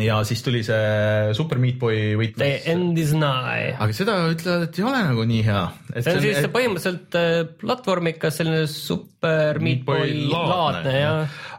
[0.00, 2.68] ja siis tuli see Super Meat Boy The võitlus.
[2.72, 3.76] end is nigh.
[3.76, 5.64] aga seda ütlevad, et ei ole nagu nii hea.
[5.98, 8.64] see on siis põhimõtteliselt äh, platvormikas selline
[9.22, 11.10] super Meat Boy laadne ja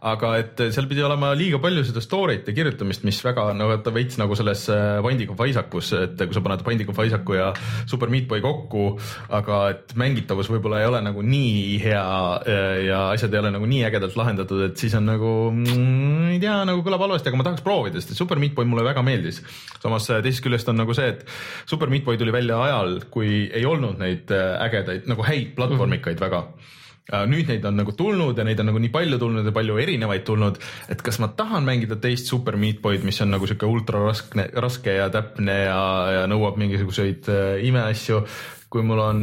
[0.04, 3.94] aga et seal pidi olema liiga palju seda story't ja kirjutamist, mis väga no vaata
[3.96, 7.46] veits nagu selles äh, Vandiga Faisakus, et kui sa paned Vandiga Faisaku ja
[7.88, 8.98] Super Meat Boy kokku,
[9.32, 12.04] aga et mängitavus võib-olla ei ole nagu nii hea
[12.52, 16.44] äh, ja asjad ei ole nagu nii ägedalt lahendatud, et siis on nagu mm, ei
[16.44, 19.40] tea, nagu kõlab halvasti, aga ma tahaks proovida, sest Super Meat Boy mulle väga meeldis.
[19.80, 21.24] samas äh, teisest küljest on nagu see, et
[21.64, 26.20] Super Meat Boy tuli välja ajal, kui ei olnud neid äh, ägedaid nagu häid platvormikaid
[26.20, 26.28] mm -hmm.
[26.28, 29.52] väga Äh, nüüd neid on nagu tulnud ja neid on nagu nii palju tulnud ja
[29.56, 30.60] palju erinevaid tulnud,
[30.94, 34.48] et kas ma tahan mängida teist Super Meat Boy'd, mis on nagu sihuke ultra raske,
[34.56, 35.80] raske ja täpne ja,
[36.20, 38.24] ja nõuab mingisuguseid äh, imeasju
[38.74, 39.20] kui mul on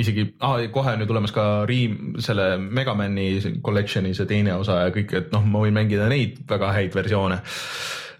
[0.00, 3.28] isegi ah,, kohe on ju tulemas ka Ream, selle Megamani
[3.62, 7.38] collection'i see teine osa ja kõik, et noh, ma võin mängida neid väga häid versioone.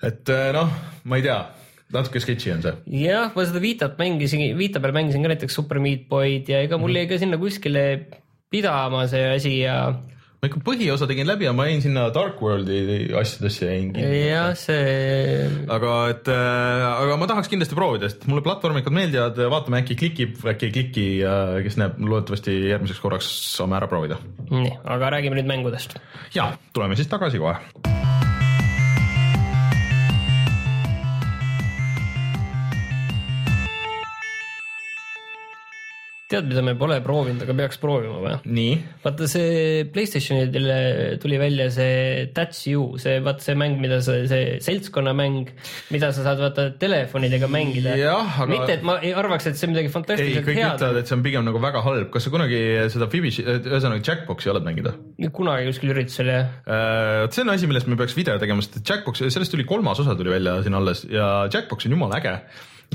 [0.07, 0.71] et äh, noh,
[1.11, 1.41] ma ei tea,
[1.97, 2.77] natuke sketši on see.
[3.03, 6.79] jah, ma seda Vitat mängisin, Vita peal mängisin ka näiteks Super Meat Boy'd ja ega
[6.79, 7.85] mul jäi ka sinna kuskile
[8.53, 9.81] pidama see asi ja
[10.39, 14.21] ma ikka põhiosa tegin läbi ja ma jäin sinna Dark Worldi asjadesse jäin kinni.
[14.29, 19.83] jah, see aga et äh,, aga ma tahaks kindlasti proovida, sest mulle platvormikad meeldivad, vaatame
[19.83, 21.35] äkki klikib, äkki ei kliki ja
[21.65, 24.21] kes näeb, loodetavasti järgmiseks korraks saame ära proovida.
[24.53, 25.99] nii, aga räägime nüüd mängudest.
[26.39, 27.98] ja tuleme siis tagasi kohe.
[36.29, 38.35] tead, mida me pole proovinud, aga peaks proovima või?
[38.59, 44.19] nii, vaata see Playstationile tuli välja see That's You, see vaata see mäng, mida sa,
[44.29, 45.49] see seltskonnamäng,
[45.95, 47.97] mida sa saad vaata telefonidega mängida.
[47.97, 51.11] Aga- mitte, et ma ei arvaks, et see midagi ei, fantastiliselt kõik head ütlevad, et
[51.11, 52.62] see on pigem nagu väga halb, kas sa kunagi
[52.93, 55.05] seda Fibishi, ühesõnaga Jackboxi oled mänginud?
[55.38, 56.57] kunagi kuskil üritusel jah.
[57.25, 60.17] vot see on asi, millest me peaks video tegema, sest Jackbox, sellest tuli kolmas osa
[60.19, 62.41] tuli välja siin alles ja Jackbox on jumala äge.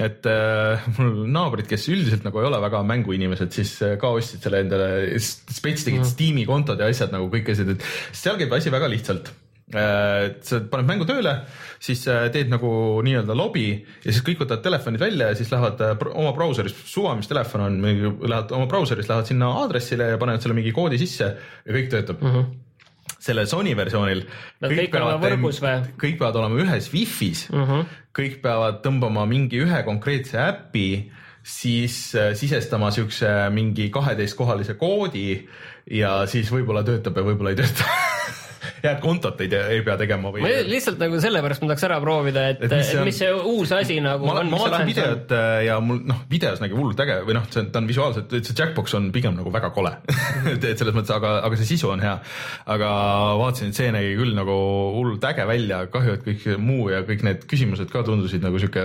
[0.02, 4.42] Et äh, mul naabrid, kes üldiselt nagu ei ole väga mänguinimesed, siis äh, ka ostsid
[4.42, 4.90] selle endale,
[5.22, 6.10] spets tegid mm.
[6.10, 7.86] Steam'i kontod ja asjad nagu kõik asjad, et
[8.18, 11.36] seal käib asi väga lihtsalt äh, et sa paned mängu tööle,
[11.84, 12.74] siis äh, teed nagu
[13.06, 17.14] nii-öelda lobi ja siis kõik võtavad telefonid välja ja siis lähevad äh, oma brauseris, suva,
[17.20, 21.30] mis telefon on, lähevad oma brauseris, lähevad sinna aadressile ja panevad selle mingi koodi sisse
[21.30, 22.38] ja kõik töötab mm.
[22.38, 22.62] -hmm
[23.24, 24.24] selle Sony versioonil.
[24.64, 25.76] Nad kõik olema võrgus või?
[25.80, 25.98] Mhm.
[26.04, 28.00] kõik peavad olema ühes wifi's mm, -hmm.
[28.20, 30.88] kõik peavad tõmbama mingi ühe konkreetse äpi,
[31.44, 35.44] siis äh, sisestama siukse mingi kaheteistkohalise koodi
[35.92, 37.88] ja siis võib-olla töötab ja võib-olla ei tööta.
[38.84, 42.46] head kontot ei ei pea tegema või ma lihtsalt nagu sellepärast ma tahaks ära proovida,
[42.52, 44.50] et, Et mis see on- mis see uus asi nagu ma, on.
[44.52, 47.70] ma vaatasin videot äh, ja mul noh, videos nägi hullult äge või noh, see on,
[47.72, 49.94] ta on visuaalselt, see Jackbox on pigem nagu väga kole
[50.54, 52.18] et, et selles mõttes, aga, aga see sisu on hea.
[52.76, 52.90] aga
[53.40, 54.58] vaatasin, et see nägi küll nagu
[54.98, 58.84] hullult äge välja, kahju, et kõik muu ja kõik need küsimused ka tundusid nagu sihuke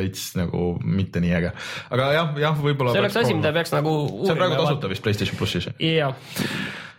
[0.00, 1.52] veits nagu mitte nii äge.
[1.92, 2.96] aga jah, jah, võib-olla.
[2.96, 5.68] see oleks asi, mida peaks nagu see on praegu tasuta vist Playstation plussis.
[5.82, 6.16] jah,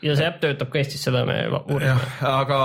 [0.04, 1.96] ja see äpp töötab ka Eestis, seda me uurime.
[2.30, 2.60] aga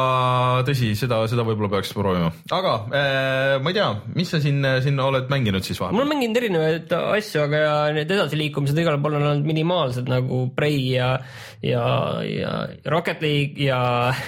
[0.66, 5.00] tõsi, seda, seda võib-olla peaks proovima, aga äh, ma ei tea, mis sa siin, siin
[5.00, 6.02] oled mänginud siis ma vahepeal?
[6.02, 7.62] olen mänginud erinevaid asju, aga
[7.96, 11.10] need edasiliikumised igal pool on olnud minimaalsed nagu Prey ja,
[11.64, 11.84] ja,
[12.26, 12.54] ja
[12.92, 13.80] Rocket League ja,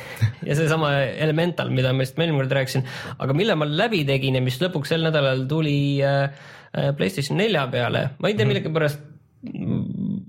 [0.48, 2.88] ja seesama Elemental, mida ma vist eelmine kord rääkisin,
[3.18, 6.30] aga mille ma läbi tegin ja mis lõpuks sel nädalal tuli äh,
[6.72, 9.10] äh, PlayStation nelja peale, ma ei tea millegipärast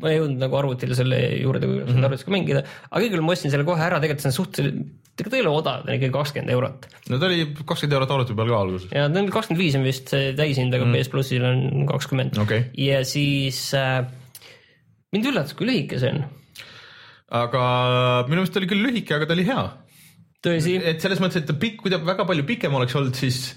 [0.01, 2.08] ma ei jõudnud nagu arvutile selle juurde, kui mm -hmm.
[2.08, 4.81] arvutis ka mängida, aga igal juhul ma ostsin selle kohe ära, tegelikult see on suhteliselt,
[5.15, 8.38] tegelikult ei ole odav, ta on ikkagi kakskümmend eurot no ta oli kakskümmend eurot arvuti
[8.39, 8.89] peal ka alguses.
[8.91, 10.97] ja ta on kakskümmend viis on vist see täishind, aga mm.
[10.99, 12.65] PS plussil on kakskümmend Okei.
[12.77, 14.03] ja siis äh,
[15.15, 16.25] mind üllatas, kui lühike see on.
[17.43, 17.63] aga
[18.27, 19.63] minu meelest oli küll lühike, aga ta oli hea.
[20.45, 23.55] tõsi, et selles mõttes, et ta pikk, kui ta väga palju pikem oleks olnud, siis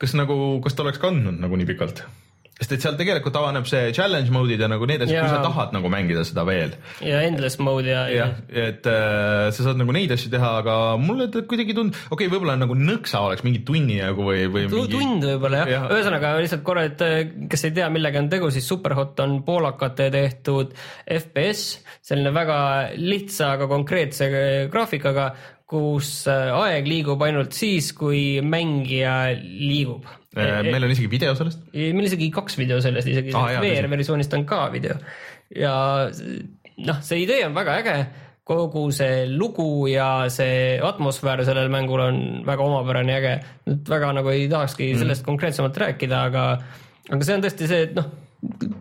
[0.00, 2.04] kas nagu, kas ta oleks kandnud nagu nii pikalt?
[2.60, 5.72] Sest et seal tegelikult avaneb see challenge mode'id ja nagu need asjad, kui sa tahad
[5.76, 6.74] nagu mängida seda veel.
[7.04, 8.28] ja endless mode ja, ja.
[8.28, 12.28] jah, et äh, sa saad nagu neid asju teha, aga mulle ta kuidagi tundub, okei
[12.28, 15.86] okay,, võib-olla nagu nõksa oleks mingi tunni nagu või, või mingi tund võib-olla jah Jah.
[15.86, 17.16] ja., ühesõnaga lihtsalt korra, et äh,
[17.50, 20.74] kes ei tea, millega on tegu, siis Superhot on poolakate tehtud
[21.06, 22.58] FPS, selline väga
[22.98, 25.30] lihtsa, aga konkreetse äh, graafikaga,
[25.70, 30.08] kus äh, aeg liigub ainult siis, kui mängija liigub.
[30.38, 31.64] Äh, meil on isegi video sellest.
[31.74, 33.70] meil isegi kaks video sellest isegi Aa, jaa, tõsi.
[33.80, 34.94] VR versioonist on ka video
[35.58, 35.72] ja
[36.86, 37.96] noh, see idee on väga äge,
[38.46, 43.34] kogu see lugu ja see atmosfäär sellel mängul on väga omapärane ja äge.
[43.66, 46.44] nüüd väga nagu ei tahakski sellest konkreetsemalt rääkida, aga,
[47.10, 48.12] aga see on tõesti see, et noh,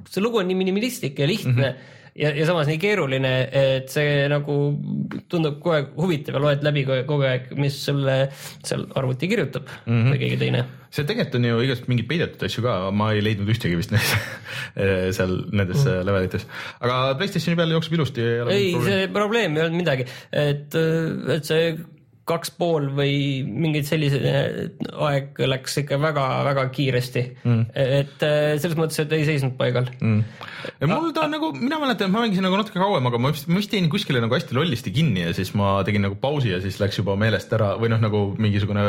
[0.05, 1.71] see lugu on nii minimalistlik ja lihtne mm.
[1.71, 4.57] -hmm ja, ja samas nii keeruline, et see nagu
[5.31, 9.93] tundub kogu aeg huvitav ja loed läbi kogu aeg, mis sulle seal arvuti kirjutab mm
[9.93, 10.13] -hmm.
[10.13, 10.63] või keegi teine.
[10.89, 13.93] seal tegelikult on ju igast mingeid peidetud asju ka, ma ei leidnud ühtegi vist
[15.17, 16.01] seal nendes mm.
[16.09, 16.47] levelites,
[16.79, 18.27] aga Playstationi peal jookseb ilusti.
[18.55, 21.71] ei, see probleem ei olnud midagi, et, et see
[22.29, 24.19] kaks pool või mingeid sellise
[25.09, 27.25] aeg läks ikka väga-väga kiiresti.
[27.43, 27.63] Mm..
[27.73, 29.89] et äh, selles mõttes, et ei seisnud paigal.
[29.99, 30.21] Mm..
[30.81, 33.33] ja mul ta on nagu, mina mäletan, et ma mängisin nagu natuke kauem, aga ma
[33.33, 36.53] vist, ma vist jäin kuskile nagu hästi lollisti kinni ja siis ma tegin nagu pausi
[36.53, 38.85] ja siis läks juba meelest ära või noh, nagu mingisugune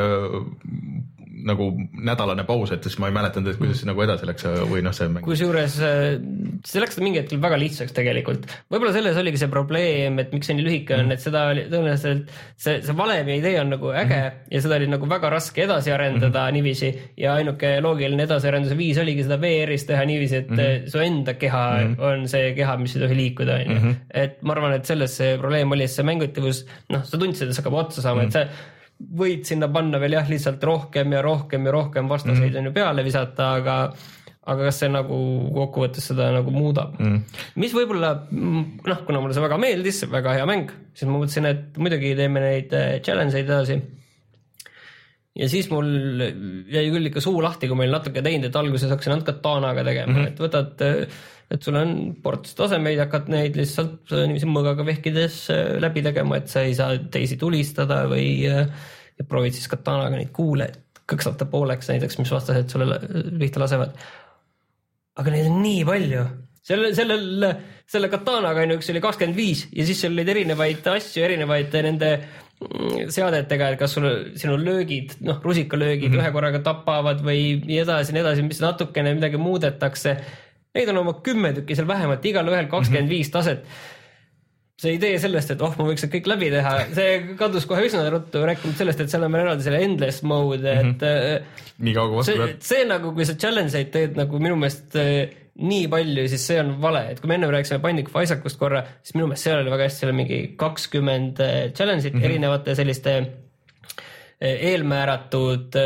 [1.47, 4.83] nagu nädalane paus, et siis ma ei mäletanud, et kuidas see nagu edasi läks või
[4.85, 5.25] noh, see mäng.
[5.27, 6.19] kusjuures äh,
[6.67, 8.47] see läks mingi hetkel väga lihtsaks tegelikult.
[8.73, 11.17] võib-olla selles oligi see probleem, et miks see nii lühike on -hmm.
[11.17, 14.55] et seda oli tõenäoliselt see, see valemi idee on nagu äge mm -hmm.
[14.55, 16.53] ja seda oli nagu väga raske edasi arendada mm -hmm.
[16.53, 20.89] niiviisi ja ainuke loogiline edasiarenduse viis oligi seda VR-is teha niiviisi, et mm -hmm.
[20.91, 22.03] su enda keha mm -hmm.
[22.03, 23.79] on see keha, mis ei tohi liikuda, onju.
[23.79, 23.95] Mhm.
[24.15, 27.55] et ma arvan, et selles see probleem oli, et see mängitavus, noh, sa tundsid, et
[27.55, 28.29] see hakkab otsa saama mm, -hmm.
[28.29, 32.59] et see võid sinna panna veel jah, lihtsalt rohkem ja rohkem ja rohkem vastaseid mm.
[32.61, 33.77] on ju peale visata, aga
[34.51, 35.17] aga kas see nagu
[35.55, 37.41] kokkuvõttes seda nagu muudab mm..
[37.61, 41.81] mis võib-olla noh, kuna mulle see väga meeldis, väga hea mäng, siis ma mõtlesin, et
[41.81, 43.77] muidugi teeme neid äh, challenge eid edasi.
[45.37, 45.91] ja siis mul
[46.73, 49.85] jäi küll ikka suu lahti, kui ma olin natuke teinud, et alguses hakkasin ainult katanaga
[49.87, 50.33] tegema mm, -hmm.
[50.33, 51.21] et võtad äh,
[51.51, 56.49] et sul on ports tasemeid, hakkad neid lihtsalt niiviisi mõõgaga vehkides äh, läbi tegema, et
[56.53, 58.65] sa ei saa teisi tulistada või ja
[59.29, 60.71] proovid siis katanaga neid kuule
[61.11, 63.01] kõksata pooleks näiteks, mis vastased sulle
[63.41, 63.99] pihta lasevad
[65.21, 66.27] aga neid on nii palju.
[66.71, 67.49] sellel, sellel,
[67.89, 71.75] selle katanaga on ju, üks oli kakskümmend viis ja siis seal olid erinevaid asju, erinevaid
[71.87, 74.07] nende mm, seadetega, et kas sul,
[74.39, 76.23] sinu löögid, noh, rusikalöögid mm -hmm.
[76.23, 80.17] ühe korraga tapavad või nii edasi, nii edasi, mis natukene midagi muudetakse.
[80.75, 83.65] Neid on oma kümme tükki seal vähemalt, igalühel kakskümmend viis taset
[84.81, 88.07] see idee sellest, et oh, ma võiks need kõik läbi teha, see kadus kohe üsna
[88.13, 90.95] ruttu, rääkimata sellest, et seal on veel eraldi selle endless mode, et mm.
[91.03, 91.75] -hmm.
[91.85, 92.63] nii kaua kui vastu pead.
[92.65, 96.61] see nagu, kui sa challenge eid teed nagu minu meelest äh, nii palju, siis see
[96.63, 99.75] on vale, et kui me enne rääkisime of Isaacust korra, siis minu meelest seal oli
[99.75, 102.25] väga hästi, seal on mingi kakskümmend äh, challenge'it mm -hmm.
[102.31, 103.17] erinevate selliste
[104.41, 105.77] eelmääratud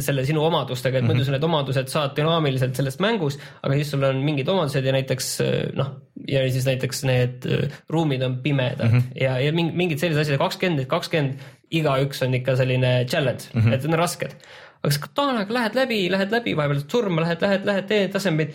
[0.00, 1.12] selle sinu omadustega, et -hmm.
[1.12, 4.92] muidu sa need omadused saad dünaamiliselt selles mängus, aga siis sul on mingid omadused ja
[4.96, 5.28] näiteks
[5.76, 5.90] noh,
[6.28, 7.48] ja siis näiteks need
[7.88, 9.20] ruumid on pimedad mm -hmm.
[9.20, 13.74] ja, ja mingid sellised asjad, kakskümmend, kakskümmend, igaüks on ikka selline challenge mm, -hmm.
[13.74, 14.34] et need on rasked.
[14.82, 18.52] aga sa katanaga lähed läbi, lähed läbi, vahepeal surma, lähed, lähed, lähed, teed tasemeid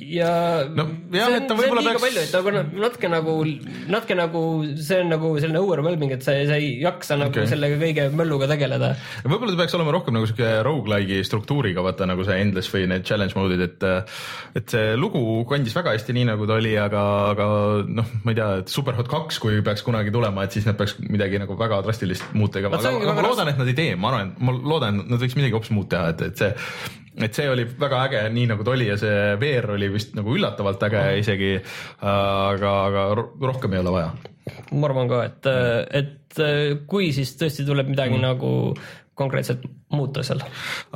[0.00, 0.30] ja
[0.70, 2.04] no, jah, see on, see on liiga peaks...
[2.04, 2.52] palju, et nagu
[2.84, 3.34] natuke nagu,
[3.92, 4.42] natuke nagu
[4.80, 7.48] see on nagu selline overwhelming, et sa, sa ei jaksa nagu okay.
[7.50, 8.92] sellega kõige mölluga tegeleda.
[9.24, 13.06] võib-olla ta peaks olema rohkem nagu sihuke rogu-like'i struktuuriga, vaata nagu see endless või need
[13.08, 13.88] challenge mode'id, et
[14.60, 17.50] et see lugu kandis väga hästi nii, nagu ta oli, aga, aga
[17.88, 20.96] noh, ma ei tea, et Superhot kaks, kui peaks kunagi tulema, et siis nad peaks
[21.02, 24.12] midagi nagu väga drastilist muud tegema, aga, aga ma loodan, et nad ei tee, ma
[24.12, 27.48] arvan, ma loodan, et nad võiks midagi hoopis muud teha, et, et see et see
[27.50, 31.04] oli väga äge, nii nagu ta oli ja see VR oli vist nagu üllatavalt äge
[31.20, 31.52] isegi.
[32.00, 34.10] aga, aga rohkem ei ole vaja.
[34.72, 35.50] ma arvan ka, et,
[36.00, 36.40] et
[36.90, 38.24] kui siis tõesti tuleb midagi mm.
[38.24, 38.50] nagu
[39.20, 40.40] konkreetselt muuta seal.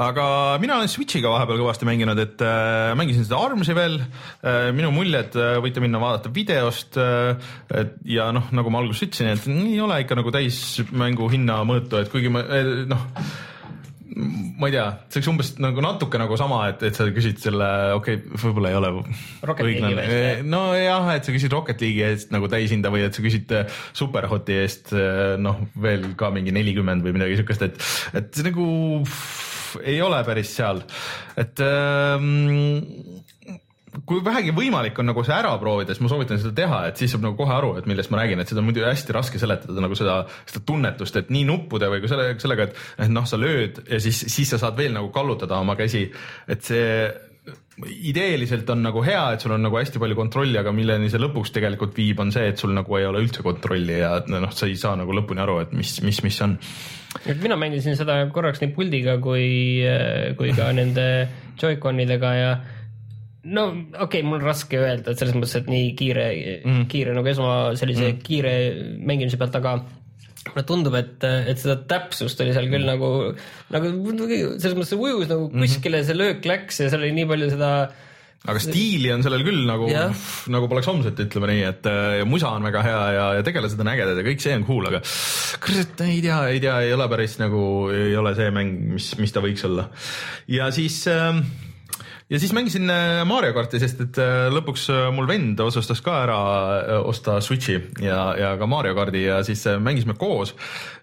[0.00, 0.26] aga
[0.62, 4.70] mina olen Switch'iga vahepeal kõvasti mänginud, et äh, mängisin seda Armsi veel äh,.
[4.76, 7.34] minu muljed äh, võite minna vaadata videost äh,.
[7.82, 12.00] et ja noh, nagu ma alguses ütlesin, et ei ole ikka nagu täismängu hinna mõõtu,
[12.00, 13.10] et kuigi ma äh, noh
[14.14, 17.68] ma ei tea, see oleks umbes nagu natuke nagu sama, et, et sa küsid selle,
[17.98, 18.90] okei okay,, võib-olla ei ole
[20.46, 24.60] nojah, et sa küsid Rocket League'i eest nagu täishinda või et sa küsid äh, Superhoti
[24.60, 27.82] eest äh, noh, veel ka mingi nelikümmend või midagi siukest, et,
[28.14, 28.68] et see nagu
[29.82, 30.84] ei ole päris seal,
[31.40, 33.24] et ähm,
[34.08, 37.12] kui vähegi võimalik on nagu see ära proovida, siis ma soovitan seda teha, et siis
[37.14, 39.84] saab nagu kohe aru, et millest ma räägin, et seda on muidu hästi raske seletada
[39.84, 40.16] nagu seda,
[40.50, 44.00] seda tunnetust, et nii nuppude või ka selle, sellega, et, et noh, sa lööd ja
[44.02, 46.08] siis, siis sa saad veel nagu kallutada oma käsi,
[46.50, 46.88] et see
[47.84, 51.50] ideeliselt on nagu hea, et sul on nagu hästi palju kontrolli, aga milleni see lõpuks
[51.56, 54.78] tegelikult viib, on see, et sul nagu ei ole üldse kontrolli ja noh, sa ei
[54.80, 56.54] saa nagu lõpuni aru, et mis, mis, mis on.
[57.26, 59.82] et mina mängisin seda korraks nii puldiga kui,
[60.38, 61.08] kui ka nende
[61.60, 62.54] Joy-Conidega ja
[63.44, 66.28] no okei okay,, mul on raske öelda, et selles mõttes, et nii kiire
[66.62, 68.22] mm., kiire nagu esma sellise mm.
[68.24, 68.54] kiire
[69.04, 69.76] mängimise pealt, aga
[70.44, 73.10] mulle tundub, et, et seda täpsust oli seal küll nagu,
[73.72, 75.60] nagu selles mõttes ujus nagu mhm.
[75.60, 76.08] kuskile mm -hmm.
[76.10, 77.70] see löök läks ja seal oli nii palju seda
[78.44, 79.86] aga stiili on sellel küll nagu
[80.52, 83.80] nagu poleks homset, ütleme nii, et äh, ja musa on väga hea ja, ja tegelased
[83.80, 85.00] on ägedad ja kõik see on cool, aga
[85.64, 89.32] kurat, ei tea, ei tea, ei ole päris nagu, ei ole see mäng, mis, mis
[89.32, 89.88] ta võiks olla.
[90.52, 91.40] ja siis äh,
[92.30, 96.16] ja siis mängisin äh, Mario karti, sest et äh, lõpuks äh, mul vend otsustas ka
[96.22, 96.38] ära
[97.04, 100.54] osta Switchi ja, ja ka Mario kardi ja siis mängisime koos.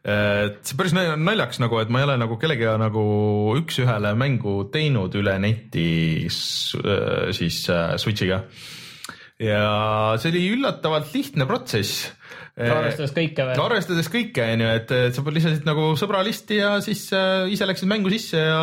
[0.02, 3.04] et see päris nal- naljakas nagu, et ma ei ole nagu kellegagi nagu
[3.60, 7.60] üks-ühele mängu teinud üle neti siis
[8.02, 8.42] Switchiga.
[9.42, 9.62] ja
[10.18, 12.10] see oli üllatavalt lihtne protsess.
[12.60, 13.56] Arvestades kõike või?
[13.64, 17.90] arvestades kõike, onju, et et sa lisasid nagu sõbra listi ja siis äh, ise läksid
[17.90, 18.62] mängu sisse ja,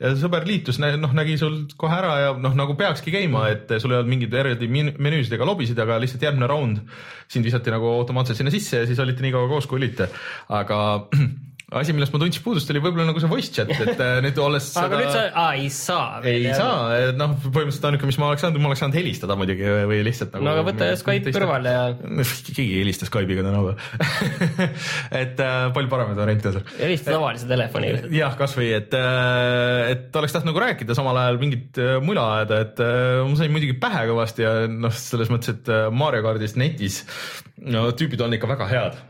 [0.00, 3.94] ja sõber liitus, noh nägi sul kohe ära ja noh, nagu peakski käima, et sul
[3.94, 6.84] ei olnud mingeid eraldi menüüsid ega lobisid, aga lihtsalt järgmine raund
[7.30, 10.08] sind visati nagu automaatselt sinna sisse ja siis olite nii kaua koos, kui olite.
[10.54, 10.78] aga
[11.80, 14.70] asi, millest ma tundsin puudust, oli võib-olla nagu see voice chat, et äh, nüüd olles
[14.80, 16.20] aga nüüd sa, aa ei saa.
[16.30, 16.78] ei saa,
[17.10, 20.34] et noh, põhimõtteliselt ainuke, mis ma oleks saanud, ma oleks saanud helistada muidugi või lihtsalt
[20.36, 20.46] nagu.
[20.46, 21.84] no aga võta Skype kõrvale ja
[22.56, 23.78] keegi ei helista Skype'iga tänapäeval
[25.22, 28.04] et äh, palju paremaid variante on helista tavalise telefoniga.
[28.14, 28.98] jah, kasvõi, et,
[29.92, 33.52] et oleks tahtnud nagu rääkida, samal ajal mingit äh, mula ajada, et äh, ma sain
[33.54, 37.02] muidugi pähe kõvasti ja noh, selles mõttes, et äh, Mario kaardis netis
[37.64, 39.02] no tüübid on ikka väga head.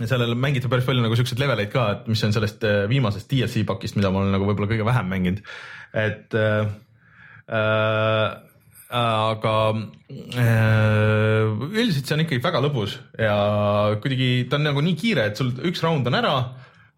[0.00, 3.66] Sellel mängiti päris palju nagu siukseid leveleid ka, et mis on sellest äh, viimasest DLC
[3.68, 5.42] pakist, mida ma olen nagu võib-olla kõige vähem mänginud,
[6.04, 6.72] et äh,
[7.52, 8.40] äh,
[8.92, 9.54] aga
[10.36, 13.36] äh, üldiselt see on ikkagi väga lõbus ja
[14.02, 16.34] kuidagi ta on nagu nii kiire, et sul üks round on ära,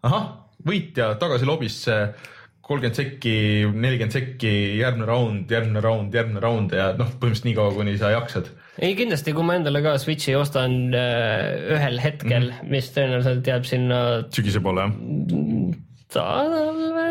[0.05, 0.25] ahah,
[0.67, 1.97] võitja tagasi lobisse,
[2.65, 3.35] kolmkümmend sekki,
[3.71, 8.11] nelikümmend sekki, järgmine round, järgmine round, järgmine round ja noh, põhimõtteliselt nii kaua, kuni sa
[8.15, 8.49] jaksad.
[8.83, 12.75] Ei kindlasti, kui ma endale ka Switchi ostan äh, ühel hetkel mm, -hmm.
[12.75, 13.99] mis tõenäoliselt jääb sinna
[14.35, 14.93] sügise poole jah?
[16.15, 17.09] talve,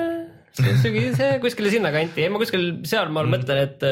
[0.82, 3.34] sügise, kuskile sinnakanti, ei ma kuskil sealmaal mm.
[3.34, 3.84] mõtlen, et,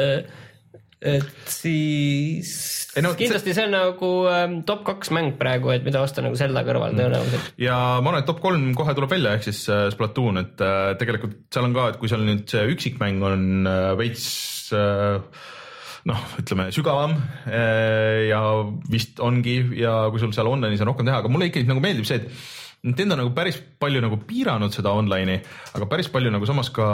[1.16, 2.52] et siis
[2.92, 6.36] Ei no kindlasti see on nagu ähm, top kaks mäng praegu, et mida osta nagu
[6.36, 7.54] Zelda kõrval tõenäoliselt.
[7.60, 10.92] ja ma arvan, et top kolm kohe tuleb välja, ehk siis äh, Splatoon, et äh,
[11.00, 14.28] tegelikult seal on ka, et kui seal nüüd see üksikmäng on äh, veits
[14.76, 15.24] äh,
[16.09, 17.14] noh, ütleme sügavam
[17.46, 18.40] äh, ja
[18.90, 22.09] vist ongi ja kui sul seal online'is on rohkem teha, aga mulle ikkagi nagu meeldib
[22.09, 25.38] see, et Nintendo nagu päris palju nagu piiranud seda online'i,
[25.78, 26.88] aga päris palju nagu samas ka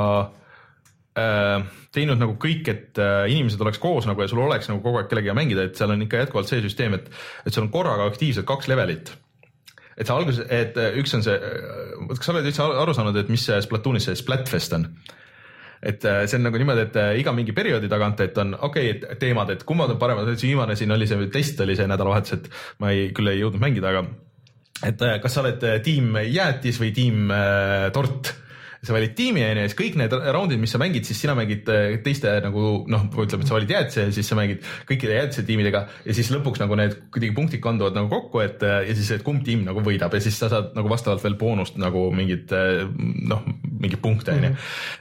[1.16, 1.62] äh,
[1.96, 5.08] teinud nagu kõik, et äh, inimesed oleks koos nagu ja sul oleks nagu kogu aeg
[5.08, 7.08] kellegagi mängida, et seal on ikka jätkuvalt see süsteem, et,
[7.46, 9.14] et seal on korraga aktiivselt kaks levelit
[9.98, 11.38] et see alguses, et üks on see,
[12.12, 14.84] kas sa oled üldse aru saanud, et mis see Splatoonis see Splatfest on?
[15.82, 18.90] Et äh, see on nagu niimoodi, et äh, iga mingi perioodi tagant, et on okei
[18.90, 22.38] okay,, et teemad, et kummad on paremad, viimane siin oli see test oli see nädalavahetus,
[22.38, 22.50] et
[22.82, 24.04] ma ei, küll ei jõudnud mängida, aga
[24.88, 27.32] et äh, kas sa oled tiim jäätis või tiim
[27.94, 28.34] tort
[28.84, 31.66] sa valid tiimi onju ja siis kõik need raundid, mis sa mängid, siis sina mängid
[31.72, 35.44] äh, teiste nagu noh, ütleme, et sa valid jäätise ja siis sa mängid kõikide jäätise
[35.48, 39.10] tiimidega ja siis lõpuks nagu need kuidagi punktid kanduvad nagu kokku, et äh, ja siis,
[39.16, 42.54] et kumb tiim nagu võidab ja siis sa saad nagu vastavalt veel boonust nagu mingit
[42.54, 42.84] äh,
[43.32, 43.42] noh,
[43.78, 44.54] mingeid punkte onju.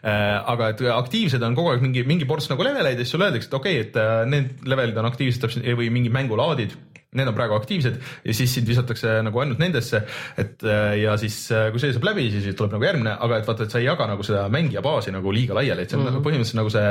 [0.05, 3.49] aga et aktiivsed on kogu aeg mingi, mingi ports nagu leveleid ja siis sulle öeldakse,
[3.49, 6.75] et okei okay,, et need levelid on aktiivsed või mingid mängulaadid
[7.15, 10.01] need on praegu aktiivsed ja siis sind visatakse nagu ainult nendesse,
[10.35, 13.47] et äh, ja siis äh, kui see saab läbi, siis tuleb nagu järgmine, aga et
[13.47, 16.03] vaata, et sa ei jaga nagu seda mängija baasi nagu liiga laiali, et see on
[16.03, 16.25] mm -hmm.
[16.25, 16.89] põhimõtteliselt nagu see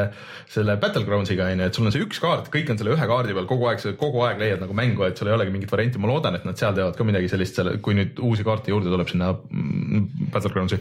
[0.54, 3.48] selle Battlegrounds'iga onju, et sul on see üks kaart, kõik on selle ühe kaardi peal
[3.50, 6.08] kogu aeg, sa kogu aeg leiad nagu mängu, et sul ei olegi mingit varianti, ma
[6.08, 9.34] loodan, et nad seal teevad ka midagi sellist, kui nüüd uusi kaarte juurde tuleb sinna
[9.36, 10.80] mm, Battlegrounds'i.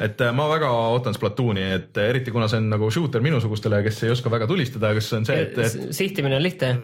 [0.00, 4.02] et äh, ma väga ootan Splatooni, et eriti kuna see on nagu shooter minusugustele, kes
[4.02, 6.74] ei oska väga tulistada, kes on see, et, et sihtimine on lihtne.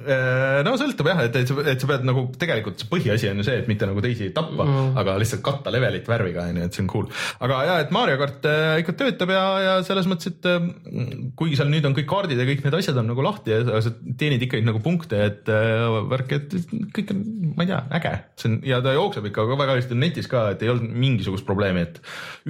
[0.64, 3.46] No sõltub jah, et, et sa, et sa pead nagu tegelikult see põhiasi on ju
[3.46, 6.84] see, et mitte nagu teisi tappa mm., aga lihtsalt katta levelit värviga onju, et see
[6.84, 7.08] on cool.
[7.46, 10.68] aga ja, et Mario kart äh, ikka töötab ja, ja selles mõttes, et äh,
[11.38, 13.94] kuigi seal nüüd on kõik kaardid ja kõik need asjad on nagu lahti ja sa
[14.20, 16.56] teenid ikkagi nagu punkte, et äh, värk, et
[16.96, 17.24] kõik on,
[17.56, 18.14] ma ei tea, äge.
[18.42, 21.48] see on ja ta jookseb ikka ka väga hästi netis ka, et ei olnud mingisugust
[21.48, 22.00] probleemi, et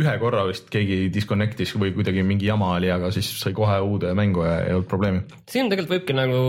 [0.00, 4.12] ühe korra vist keegi disconnect'is või kuidagi mingi jama oli, aga siis sai kohe uude
[4.18, 5.24] mängu ja ei olnud probleemi.
[5.50, 6.40] siin tegelikult võibki nagu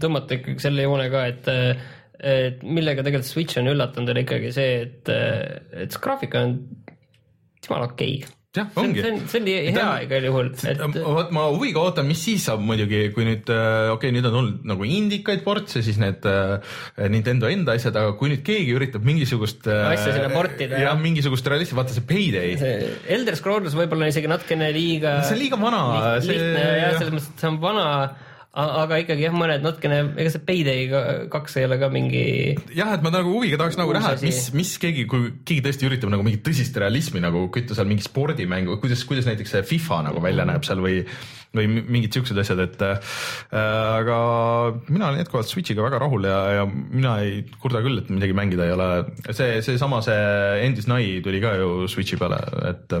[0.00, 1.50] tõmmata ikkagi selle joone ka, et
[2.20, 6.58] et millega tegelikult Switch on üllatanud, on ikkagi see, et, et see graafika on
[7.64, 8.36] jumala okei okay..
[8.56, 12.20] jah, ongi see on, see on hea igal juhul, et vot ma huviga ootan, mis
[12.26, 16.26] siis saab muidugi, kui nüüd okei okay,, nüüd on olnud nagu indikaid portse, siis need
[16.28, 16.76] äh,
[17.12, 21.04] Nintendo enda asjad, aga kui nüüd keegi üritab mingisugust äh, Asja sinna portida, jah jah.,
[21.04, 22.56] mingisugust realismi, vaata see Payday,
[23.16, 27.14] Elder Scrolls võib-olla isegi natukene liiga see on liiga vana, liht, see lihtne ja selles
[27.16, 27.86] mõttes, et see on vana,
[28.50, 32.22] aga ikkagi jah, mõned natukene, ega see Payday ka- kaks ei ole ka mingi
[32.74, 35.86] jah, et ma nagu huviga tahaks nagu näha, et mis, mis keegi, kui keegi tõesti
[35.86, 40.00] üritab nagu mingit tõsist realismi nagu kütta seal mingi spordimängu, kuidas, kuidas näiteks see FIFA
[40.08, 41.04] nagu välja näeb seal või
[41.54, 43.14] või mi- mingid siuksed asjad, et äh,
[43.54, 44.18] aga
[44.90, 48.66] mina olen jätkuvalt Switch'iga väga rahul ja, ja mina ei kurda küll, et midagi mängida
[48.68, 48.90] ei ole.
[49.34, 50.20] see, seesama see
[50.66, 52.38] Endis Nai tuli ka ju Switch'i peale,
[52.70, 52.94] et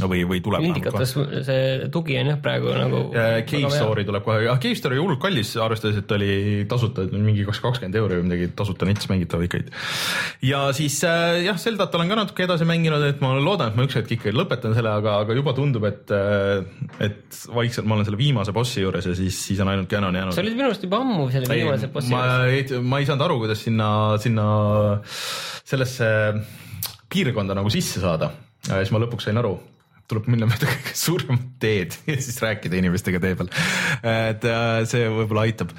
[0.00, 0.66] või, või tuleb.
[0.70, 1.14] indikates
[1.46, 3.02] see tugi on jah praegu nagu.
[3.48, 6.32] Cave Story tuleb kohe, ah Cave Story hullult kallis, arvestades, et oli
[6.70, 9.72] tasuta, mingi kas kakskümmend euri või midagi tasuta nets mängitav ikkagi.
[10.48, 13.86] ja siis äh, jah, Zeldat olen ka natuke edasi mänginud, et ma loodan, et ma
[13.86, 16.12] üks hetk ikkagi lõpetan selle, aga, aga juba tundub, et,
[17.02, 20.36] et vaikselt ma olen selle viimase bossi juures ja siis, siis on ainult Canon jäänud
[20.36, 22.72] sa olid minu arust juba ammu selle viimase bossi ma juures.
[22.72, 23.88] ei, ma ei saanud aru, kuidas sinna,
[24.22, 24.46] sinna
[25.72, 26.08] sellesse
[27.12, 28.32] piirkonda nagu sisse saada.
[28.68, 29.56] ja siis ma lõpuks sain aru,
[30.12, 33.50] tuleb minna mööda kõige suuremat teed ja siis rääkida inimestega tee peal.
[34.02, 35.74] et äh, see võib-olla aitab.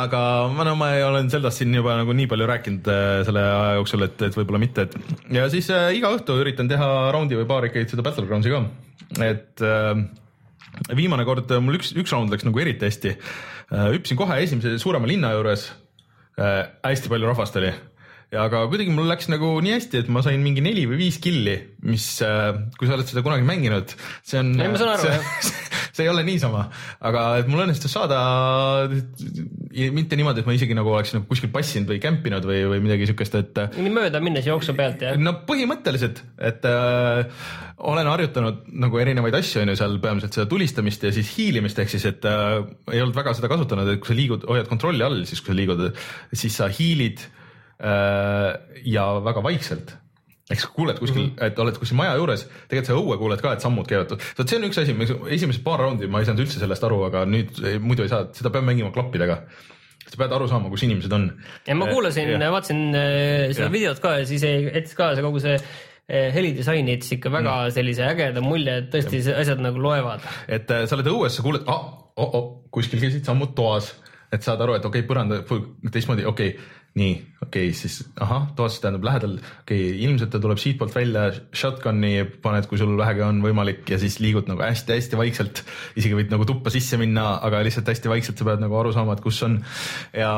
[0.00, 0.22] aga
[0.54, 4.06] ma no ma olen Zeldast siin juba nagu nii palju rääkinud äh, selle aja jooksul,
[4.08, 7.68] et, et võib-olla mitte, et ja siis äh, iga õhtu üritan teha raundi või paar
[7.68, 8.64] ikkagi seda Battlegroundsi ka,
[9.26, 9.92] et äh,
[10.96, 13.16] viimane kord mul üks, üks raund läks nagu eriti hästi.
[13.70, 15.70] hüppasin kohe esimese suurema linna juures.
[16.40, 17.72] hästi palju rahvast oli
[18.38, 21.56] aga kuidagi mul läks nagu nii hästi, et ma sain mingi neli või viis killi,
[21.86, 22.06] mis,
[22.78, 24.54] kui sa oled seda kunagi mänginud, see on.
[24.54, 25.50] Ei, ma saan aru, jah.
[26.00, 26.64] see ei ole niisama,
[27.06, 28.20] aga et mul õnnestus saada
[28.88, 33.08] mitte niimoodi, et ma isegi nagu oleks nagu kuskil passinud või kämpinud või, või midagi
[33.10, 35.18] siukest, et nii mööda minnes jooksu pealt jah.
[35.20, 37.42] no põhimõtteliselt, et äh,
[37.90, 41.92] olen harjutanud nagu erinevaid asju, on ju seal peamiselt seda tulistamist ja siis hiilimist, ehk
[41.92, 42.60] siis, et äh,
[42.94, 45.58] ei olnud väga seda kasutanud, et kui sa liigud, hoiad kontrolli all, siis kui sa
[45.58, 45.86] liigud,
[46.30, 47.39] siis sa hiilid äh,
[47.80, 49.96] ja väga vaikselt
[50.50, 51.46] ehk sa kuuled kuskil mm, -hmm.
[51.46, 54.16] et oled kuskil maja juures, tegelikult sa õue kuuled ka, et sammud käivad.
[54.38, 54.96] vot see on üks asi,
[55.36, 58.26] esimesed paar raundi ma ei saanud üldse sellest aru, aga nüüd ei, muidu ei saa,
[58.34, 59.42] seda peab mängima klappidega.
[60.10, 61.28] sa pead aru saama, kus inimesed on.
[61.66, 63.72] ja ma kuulasin, vaatasin äh, seda Jah.
[63.76, 67.56] videot ka ja siis ei- jättis ka see kogu see äh, helidisain jättis ikka väga
[67.62, 67.70] Mm.
[67.78, 70.20] sellise ägeda mulje, et tõesti asjad nagu loevad.
[70.48, 73.94] et äh, sa oled õues, sa kuuled ah,, oh, oh, kuskil käisid sammud toas,
[74.32, 75.44] et saad aru, et okei okay,, põranda
[75.92, 77.12] teistmoodi, okei okay,, nii,
[77.44, 82.24] okei okay,, siis ahah, toas tähendab lähedal, okei okay,, ilmselt ta tuleb siitpoolt välja, shotgun'i
[82.42, 85.62] paned, kui sul vähegi on võimalik ja siis liigud nagu hästi-hästi vaikselt.
[86.00, 89.14] isegi võid nagu tuppa sisse minna, aga lihtsalt hästi vaikselt sa pead nagu aru saama,
[89.14, 89.60] et kus on
[90.16, 90.32] ja.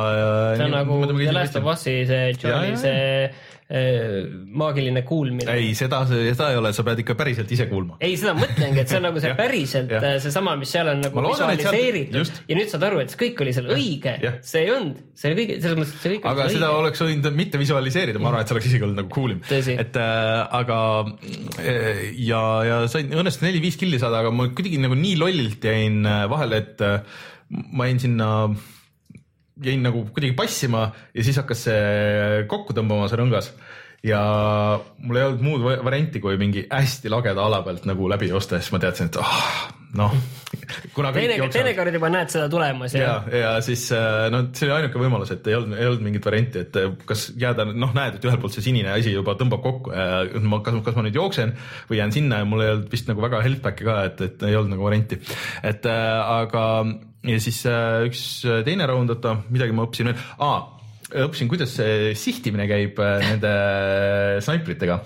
[0.59, 3.01] see on nagu The Last of Us'i see ja, see
[3.31, 3.43] äh,
[3.73, 5.49] maagiline kuulmine.
[5.57, 7.97] ei, seda, seda ei ole, sa pead ikka päriselt ise kuulma.
[8.05, 11.25] ei, seda mõtlengi, et see on nagu see päriselt äh, seesama, mis seal on nagu
[11.25, 12.43] loodan, visualiseeritud just.
[12.51, 15.57] ja nüüd saad aru, et see kõik oli seal õige see ei olnud, see kõige,
[15.63, 16.83] selles mõttes, et see kõik aga seda õige.
[16.83, 19.43] oleks võinud mitte visualiseerida, ma arvan, et see oleks isegi olnud nagu cool im.
[19.53, 20.79] Et äh, aga
[21.63, 26.03] äh, ja, ja sain õnnestus neli-viis killi saada, aga ma kuidagi nagu nii lollilt jäin
[26.09, 27.25] äh, vahele, et äh,
[27.73, 28.29] ma jäin sinna,
[29.65, 33.53] jäin nagu kuidagi passima ja siis hakkas see kokku tõmbama, see rõngas
[34.03, 34.23] ja
[34.99, 38.59] mul ei olnud muud va- varianti, kui mingi hästi lageda ala pealt nagu läbi joosta
[38.59, 39.37] ja siis ma teadsin, et oh,
[39.99, 40.17] noh,
[41.15, 44.99] teine, teinekord juba näed seda tulemas ja, ja, ja siis äh, no see oli ainuke
[44.99, 48.27] võimalus, et ei olnud, ei olnud mingit varianti, et äh, kas jääda, noh, näed, et
[48.27, 51.55] ühelt poolt see sinine asi juba tõmbab kokku ja ma, kas, kas ma nüüd jooksen
[51.91, 54.47] või jään sinna ja mul ei olnud vist nagu väga health back'i ka, et, et
[54.51, 55.23] ei olnud nagu varianti.
[55.63, 56.67] et äh, aga
[57.23, 58.27] ja siis äh, üks
[58.67, 60.31] teine raund, oota, midagi ma õppisin veel.
[60.43, 60.82] Ah,,
[61.13, 63.53] õppisin, kuidas see sihtimine käib äh, nende
[64.45, 65.03] snaipritega.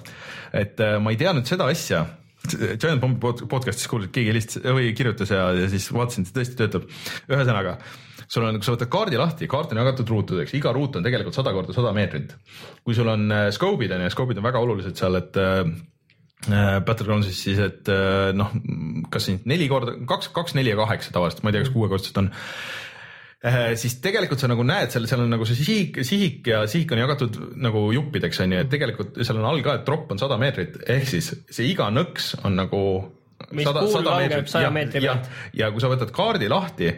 [0.57, 2.07] et äh, ma ei teadnud seda asja
[2.47, 6.37] Giant Bombi pod- podcast'is kuulsin, et keegi helistas või kirjutas ja, ja siis vaatasin, see
[6.37, 6.87] tõesti töötab.
[7.33, 7.77] ühesõnaga,
[8.23, 11.37] sul on, kui sa võtad kaardi lahti, kaart on jagatud ruutudeks, iga ruut on tegelikult
[11.37, 12.37] sada korda sada meetrit.
[12.87, 15.63] kui sul on äh, scope'id on ju, scope'id on väga olulised seal, et äh,
[16.47, 18.55] äh, Battlegroundsis siis, et äh, noh,
[19.11, 22.23] kas siin neli korda, kaks, kaks, neli ja kaheksa tavaliselt, ma ei tea, kas kuuekordselt
[22.25, 22.86] on Äh,
[23.79, 27.03] siis tegelikult sa nagu näed seal, seal on nagu see sihik, sihik ja sihik on
[27.03, 30.39] jagatud nagu juppideks on ju, et tegelikult seal on all ka, et tropp on sada
[30.41, 32.83] meetrit, ehk siis see iga nõks on nagu
[33.53, 35.29] Mis kuul langeb 100 meetri pealt.
[35.55, 36.91] ja kui sa võtad kaardi lahti,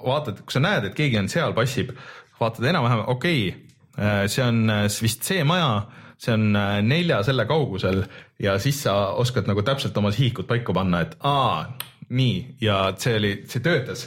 [0.00, 1.92] vaatad, kui sa näed, et keegi on seal, passib,
[2.40, 5.84] vaatad enam-vähem, okei okay,, see on äh, vist see maja,
[6.22, 8.02] see on äh, nelja selle kaugusel
[8.42, 11.66] ja siis sa oskad nagu täpselt oma sihikut paika panna, et aa
[12.12, 14.04] nii ja see oli, see töötas.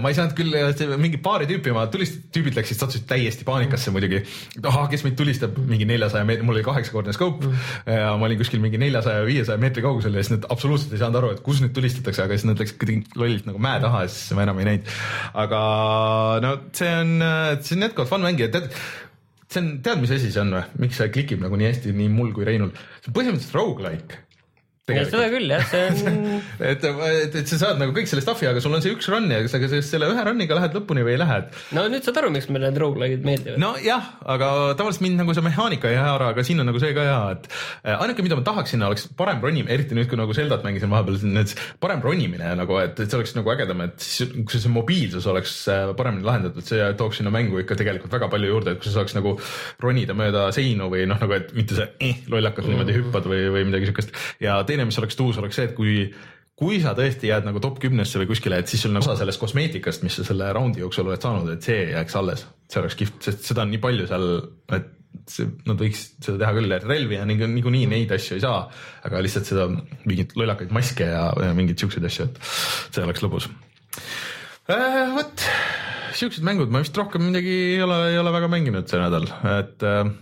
[0.00, 0.54] ma ei saanud küll,
[1.00, 4.22] mingi paari tüüpi ma tulist-, tüübid läksid, sattusid täiesti paanikasse muidugi.
[4.62, 7.50] ahah, kes meid tulistab mingi neljasaja meetri, mul oli kaheksakordne scope
[7.86, 11.20] ja ma olin kuskil mingi neljasaja, viiesaja meetri kaugusel ja siis nad absoluutselt ei saanud
[11.22, 14.12] aru, et kus nüüd tulistatakse, aga siis nad läksid kuidagi lollilt nagu mäe taha ja
[14.12, 14.96] siis ma enam ei näinud.
[15.44, 15.60] aga
[16.44, 17.14] no see on,
[17.64, 18.72] see on jätkuvalt fun mäng ja tead,
[19.50, 22.10] see on, tead, mis asi see on või, miks see klikib nagu nii hästi nii
[22.12, 24.26] mul kui Reinul, see on põhimõtteliselt rogu-like
[24.88, 26.18] seda küll jah, see on
[26.70, 29.28] et, et, et sa saad nagu kõik selle stuff'i, aga sul on see üks run
[29.30, 32.20] ja kas sa selle ühe run'iga lähed lõpuni või ei lähe, et no nüüd saad
[32.22, 33.74] aru, miks meile need rogu-like'id meeldivad no..
[33.76, 37.06] nojah, aga tavaliselt mind nagu see mehaanika ei haara, aga siin on nagu see ka
[37.06, 40.64] hea, et äh, ainuke, mida ma tahaksin, oleks parem ronimine, eriti nüüd, kui nagu Zeldat
[40.66, 44.58] mängisin vahepeal, need parem ronimine nagu, et, et see oleks nagu ägedam, et siis kui
[44.58, 48.74] see mobiilsus oleks äh, paremini lahendatud, see tooks sinna mängu ikka tegelikult väga palju juurde,
[48.74, 49.36] et kui sa saaks nagu
[49.82, 53.66] ronida mööda seinu või noh, nagu et mitte see eh, lollakas niimoodi hüppad või, või
[53.68, 56.10] midagi siukest ja teine, mis oleks tuus, oleks see, et kui
[56.60, 59.40] kui sa tõesti jääd nagu top kümnesse või kuskile, et siis sul nagu osa sellest
[59.40, 63.20] kosmeetikast, mis sa selle raundi jooksul oled saanud, et see jääks alles, see oleks kihvt,
[63.24, 64.26] sest seda on nii palju seal,
[64.76, 64.90] et
[65.30, 68.60] see, nad võiks seda teha küll, et relvi ja niikuinii neid asju ei saa,
[69.08, 73.48] aga lihtsalt seda mingeid lollakaid maske ja, ja mingeid siukseid asju, et see oleks lõbus
[74.68, 75.16] äh,.
[75.16, 75.46] vot
[76.20, 79.88] siuksed mängud, ma vist rohkem midagi ei ole, ei ole väga mänginud see nädal, et
[79.88, 80.12] äh,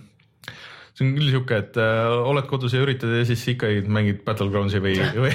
[0.99, 4.83] see on küll sihuke, et äh, oled kodus ja üritad ja siis ikkagi mängid Battlegroundsi
[4.83, 5.31] või, või,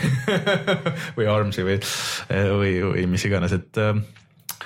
[1.15, 1.79] või Armsi või,
[2.29, 3.95] või, või mis iganes, et äh,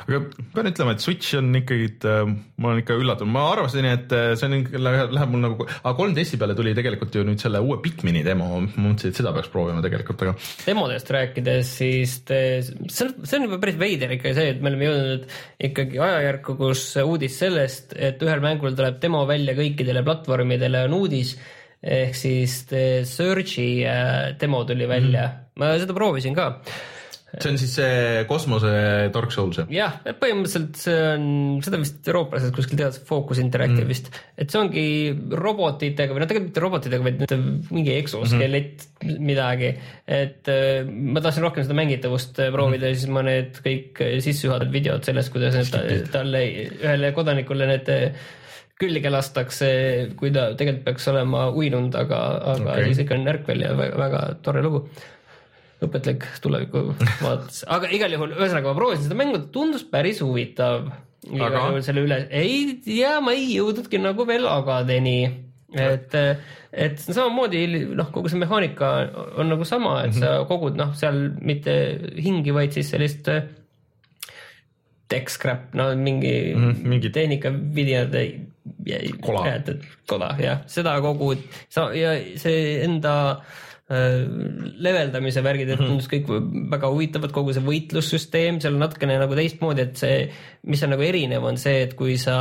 [0.05, 0.19] aga
[0.53, 4.49] pean ütlema, et Switch on ikkagi, ma olen ikka üllatunud, ma arvasin, et äh, see
[4.49, 8.49] on, läheb, mul nagu, aga 3DS-i peale tuli tegelikult ju nüüd selle uue Pikmini demo,
[8.61, 10.35] ma mõtlesin, et seda peaks proovima tegelikult, aga
[10.65, 14.71] demodest rääkides, siis te, see on, see on juba päris veider ikka see, et me
[14.71, 15.37] oleme jõudnud
[15.69, 21.37] ikkagi ajajärku, kus uudis sellest, et ühel mängul tuleb demo välja kõikidele platvormidele on uudis.
[21.77, 25.59] ehk siis The Surge'i äh, demo tuli välja mm, -hmm.
[25.61, 26.47] ma seda proovisin ka
[27.43, 28.71] see on siis see kosmose
[29.13, 29.69] Dark Souls jah?
[29.73, 31.25] jah, põhimõtteliselt see on,
[31.65, 33.91] seda vist eurooplased kuskil teevad, Focus Interactive mm.
[33.91, 34.85] vist, et see ongi
[35.45, 39.27] robotitega või no tegelikult mitte robotitega, vaid mingi eksoskelett mm -hmm.
[39.31, 39.73] midagi.
[40.07, 42.95] et äh, ma tahtsin rohkem seda mängitavust äh, proovida mm -hmm.
[42.95, 46.43] ja siis ma need kõik äh, sissejuhatavad videod sellest, kuidas need talle,
[46.81, 47.93] ühele kodanikule need
[48.77, 49.67] külge lastakse,
[50.17, 52.17] kui ta tegelikult peaks olema uinunud, aga,
[52.53, 52.89] aga okay.
[52.91, 54.83] siis ikka on ärkvel ja väga, väga tore lugu
[55.85, 56.87] õpetlik tuleviku
[57.21, 60.87] vaates, aga igal juhul, ühesõnaga ma proovisin seda mängu, tundus päris huvitav.
[61.27, 61.81] Aga?
[61.83, 65.17] selle üle, ei tea, ma ei jõudnudki nagu veel agadeni,
[65.75, 66.13] et,
[66.71, 67.65] et samamoodi
[67.97, 68.91] noh, kogu see mehaanika
[69.41, 71.73] on nagu sama, et sa kogud noh, seal mitte
[72.21, 73.43] hingi, vaid siis sellist äh,
[75.11, 78.15] tech scrap, no mingi mm Mhm, -hmm, mingit- tehnikavidinad.
[79.21, 79.43] Kola.
[80.07, 86.27] kola jah, seda kogud sa ja see enda äh, leveldamise värgid, et tundus kõik
[86.73, 90.17] väga huvitavad, kogu see võitlussüsteem seal natukene nagu teistmoodi, et see,
[90.67, 92.35] mis on nagu erinev, on see, et kui sa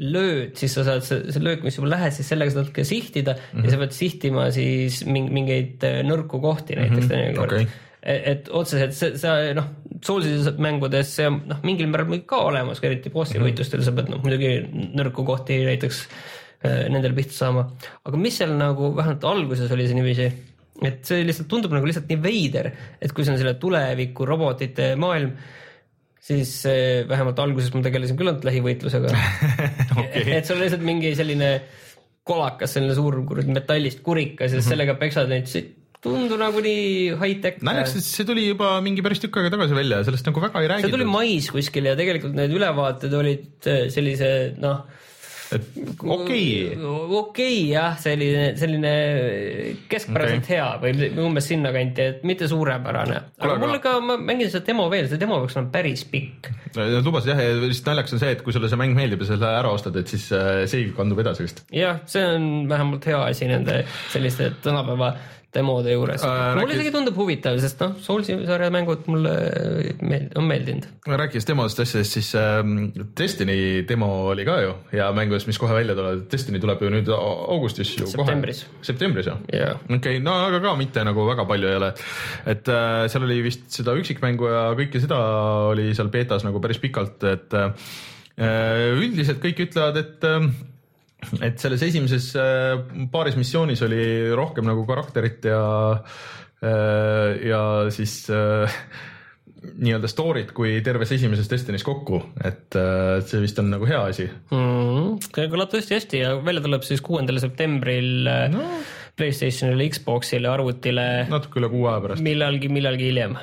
[0.00, 3.34] lööd, siis sa saad see, see löök, mis sul lähed, siis sellega saad ka sihtida
[3.34, 3.64] mm -hmm.
[3.64, 7.66] ja sa pead sihtima siis ming- mingeid äh, nõrku kohti näiteks teinekord okei.
[8.02, 9.68] et, et otseselt see, see noh,
[10.02, 13.50] Soulsi mängudes see on noh, mingil määral ka olemas, eriti bossi mm -hmm.
[13.50, 16.08] võitlustel sa pead noh, muidugi nõrku kohti näiteks
[16.64, 17.70] äh, nendel pihta saama.
[18.04, 20.32] aga mis seal nagu vähemalt alguses oli see niiviisi,
[20.80, 22.70] et see lihtsalt tundub nagu lihtsalt nii veider,
[23.00, 25.34] et kui see on selle tuleviku robotite maailm,
[26.22, 29.12] siis äh, vähemalt alguses ma tegelesin küll ainult lähivõitlusega
[30.00, 30.26] Okei.
[30.38, 31.52] et sul on lihtsalt mingi selline
[32.26, 34.68] kolakas, selline suur kuradi metallist kurikas ja mm -hmm.
[34.70, 35.66] sellega peksad neid, see
[36.02, 37.62] tundu nagu nii high-tech.
[37.66, 40.62] naljakas, et see tuli juba mingi päris tükk aega tagasi välja ja sellest nagu väga
[40.62, 41.12] ei see tuli räägitud.
[41.14, 44.30] mais kuskil ja tegelikult need ülevaated olid äh, sellise
[44.62, 44.82] noh,
[46.16, 46.76] okei,
[47.18, 48.92] okei jah, selline, selline
[49.90, 50.56] keskpäraselt okay.
[50.56, 53.20] hea või umbes sinnakanti, et mitte suurepärane.
[53.42, 56.50] aga mul ka, ma mängin seda demo veel, see demo peaks olema päris pikk.
[56.78, 59.32] Nad lubasid jah, ja lihtsalt naljakas on see, et kui sulle see mäng meeldib ja
[59.34, 61.64] selle ära ostad, et siis äh, save kandub edasi vist.
[61.74, 63.82] jah, see on vähemalt hea asi nende
[64.12, 65.14] selliste tänapäeva
[65.54, 69.32] demode juures Äh, mulle rääkis- isegi tundub huvitav, sest noh, Soulsi sarja mängud mulle
[70.00, 70.86] meeld-, on meeldinud.
[71.06, 72.62] rääkides demodest asjadest, siis äh,
[73.18, 73.56] Destiny
[73.88, 77.50] demo oli ka ju hea mängus, mis kohe välja tuleb, Destiny tuleb ju nüüd au-
[77.56, 78.64] augustis ju Septembris.
[78.64, 78.84] kohe.
[78.90, 79.74] septembris jah Jaa.
[79.84, 81.92] okei okay,, no aga ka mitte nagu väga palju ei ole,
[82.46, 85.20] et äh, seal oli vist seda üksikmängu ja kõike seda
[85.72, 87.72] oli seal beetas nagu päris pikalt, et äh,
[88.96, 90.46] üldiselt kõik ütlevad, et äh,
[91.42, 92.74] et selles esimeses äh,
[93.12, 94.02] paaris missioonis oli
[94.36, 95.62] rohkem nagu karakterit ja
[95.94, 97.62] äh, ja
[97.94, 98.80] siis äh,
[99.62, 102.74] nii-öelda story't kui terves esimeses Destiny's kokku, et
[103.28, 104.26] see vist on nagu hea asi.
[104.50, 105.30] mm,.
[105.38, 108.66] kõlab tõesti hästi ja välja tuleb siis kuuendal septembril no.
[109.12, 112.24] Playstationile, Xboxile, arvutile natuke üle kuu aja pärast.
[112.26, 113.36] millalgi, millalgi hiljem.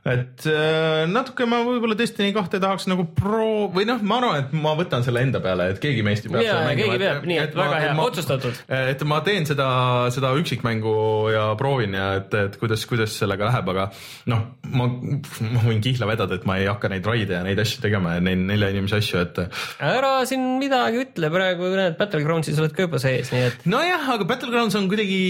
[0.00, 4.54] Et äh, natuke ma võib-olla Destiny kahte tahaks nagu pro- või noh, ma arvan, et
[4.56, 7.40] ma võtan selle enda peale, et keegi meist ju peab Jaa, seda keegi peab, nii
[7.42, 8.62] et väga hea, otsustatud.
[8.78, 9.68] et ma teen seda,
[10.14, 10.94] seda üksikmängu
[11.34, 13.86] ja proovin ja et, et kuidas, kuidas sellega läheb, aga
[14.32, 17.84] noh, ma, ma võin kihla vedada, et ma ei hakka neid raide ja neid asju
[17.84, 19.44] tegema ja neid nelja inimese asju, et
[19.84, 24.32] ära siin midagi ütle, praegu näed Battlegroundsis oled ka juba sees, nii et nojah, aga
[24.32, 25.20] Battlegrounds on kuidagi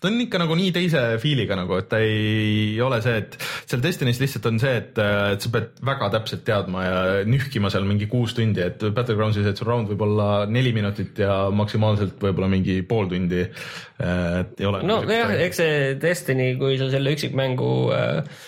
[0.00, 3.34] ta on ikka nagu nii teise feel'iga nagu, et ta ei ole see, et
[3.64, 5.00] seal Destiny's lihtsalt on see, et,
[5.34, 9.58] et sa pead väga täpselt teadma ja nühkima seal mingi kuus tundi, et Battlegroundsis, et
[9.58, 13.42] sul round võib olla neli minutit ja maksimaalselt võib-olla mingi pool tundi.
[13.42, 14.84] et ei ole.
[14.86, 18.46] no jah, eks see Destiny, kui sa selle üksikmängu äh,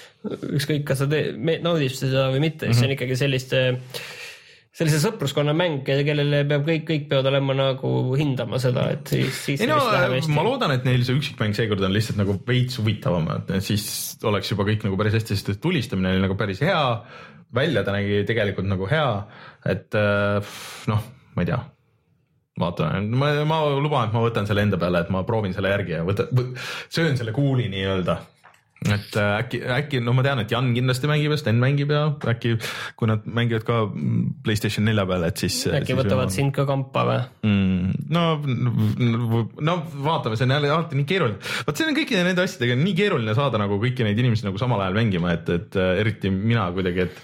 [0.54, 2.78] ükskõik, kas sa naudid seda või mitte mm, -hmm.
[2.78, 4.08] see on ikkagi selliste äh,
[4.70, 9.64] sellise sõpruskonna mäng, kellele peab kõik, kõik peavad olema nagu hindama seda, et siis, siis.
[9.64, 9.80] ei no
[10.36, 13.84] ma loodan, et neil see üksikmäng seekord on lihtsalt nagu veits huvitavam, et siis
[14.26, 16.80] oleks juba kõik nagu päris hästi, sest tulistamine oli nagu päris hea.
[17.54, 19.10] välja ta nägi tegelikult nagu hea,
[19.66, 20.54] et äh,
[20.86, 21.58] noh, ma ei tea
[22.60, 25.96] vaatame, ma, ma luban, et ma võtan selle enda peale, et ma proovin selle järgi
[25.96, 26.54] ja võtan,
[26.92, 28.20] söön selle kuuli nii-öelda
[28.88, 32.06] et äh, äkki, äkki, no ma tean, et Jan kindlasti mängib ja Sten mängib ja
[32.32, 32.54] äkki,
[32.96, 33.80] kui nad mängivad ka
[34.44, 35.58] Playstation nelja peal, et siis.
[35.68, 36.32] äkki siis võtavad on...
[36.32, 37.18] sind ka kampa või
[37.50, 38.06] mm,?
[38.16, 38.24] no,
[39.68, 39.76] no
[40.06, 41.52] vaatame, see on jälle alati nii keeruline.
[41.66, 44.80] vot see on kõikide nende asjadega nii keeruline saada nagu kõiki neid inimesi nagu samal
[44.86, 47.22] ajal mängima, et, et äh, eriti mina kuidagi, et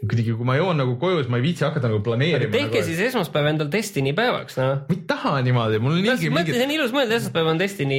[0.00, 2.48] kuidagi, kui ma jõuan nagu koju, siis ma ei viitsi hakata nagu planeerima.
[2.52, 4.70] tehke nagu, siis esmaspäev endal Destiny päevaks, noh.
[4.88, 6.56] ma ei taha niimoodi, mul on niigi mingid.
[6.56, 7.98] see on ilus mõelda, esmaspäev on Destiny.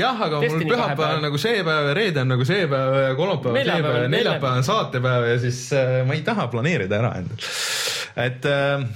[0.00, 2.98] jah, aga Destiny mul pühapäev on nagu see päev ja reede on nagu see päev
[3.04, 6.48] ja kolmapäev on see päev ja neljapäev on saatepäev ja siis äh, ma ei taha
[6.50, 7.48] planeerida ära endal.
[8.26, 8.88] et äh,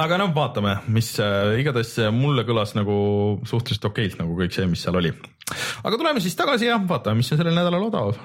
[0.00, 2.96] aga noh, vaatame, mis äh, igatahes mulle kõlas nagu
[3.44, 5.12] suhteliselt okeilt nagu kõik see, mis seal oli.
[5.84, 8.16] aga tuleme siis tagasi ja vaatame, mis on sellel nädalal odav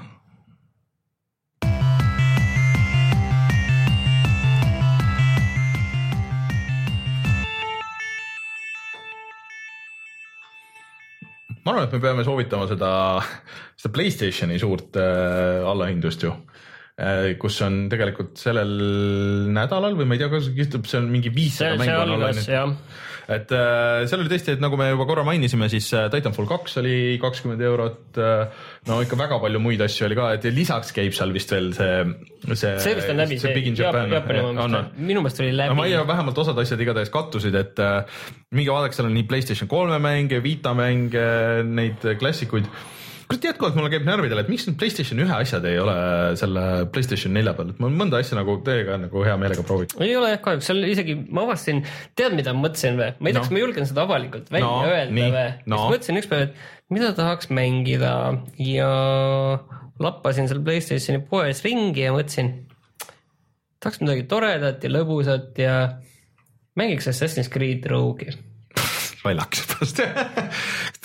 [11.75, 12.91] arvan, et me peame soovitama seda,
[13.79, 16.33] seda Playstationi suurt äh, allahindlust ju.
[16.95, 18.71] Äh,, kus on tegelikult sellel
[19.51, 22.53] nädalal või ma ei tea, kas see on mingi viissada mängu on allahindlust
[23.31, 26.79] et äh, seal oli tõesti, et nagu me juba korra mainisime, siis äh, Titanfall kaks
[26.81, 28.65] oli kakskümmend eurot äh,.
[28.89, 32.03] no ikka väga palju muid asju oli ka, et lisaks käib seal vist veel see,
[32.53, 32.75] see.
[32.83, 35.79] see vist on läbi, see, see Jaapani oma, minu meelest oli läbi no,.
[35.79, 37.81] ma ei tea, vähemalt osad asjad igatahes kattusid, et
[38.55, 41.25] minge vaadake, seal on nii Playstation kolme mänge, Vita mänge,
[41.65, 42.69] neid klassikuid
[43.25, 45.95] kurat jätkuvalt mulle käib närvidele, et miks need Playstation ühe asjad ei ole
[46.39, 46.63] selle
[46.93, 49.97] Playstation nelja peal, et ma mõnda asja nagu teiega nagu hea meelega prooviks.
[50.03, 51.81] ei ole jah, kahjuks seal isegi ma avastasin,
[52.17, 53.09] tead, mida ma mõtlesin või?
[53.17, 55.81] ma ei tea no., kas ma julgen seda avalikult välja no, öelda või no.?
[55.81, 58.15] siis mõtlesin ükspäev, et mida tahaks mängida
[58.61, 58.89] ja
[60.05, 62.51] lappasin seal Playstationi poes ringi ja mõtlesin,
[63.81, 65.77] tahaks midagi toredat ja lõbusat ja
[66.77, 68.37] mängiks Assassin's Creed Rogue'i
[69.25, 70.01] lollakas pärast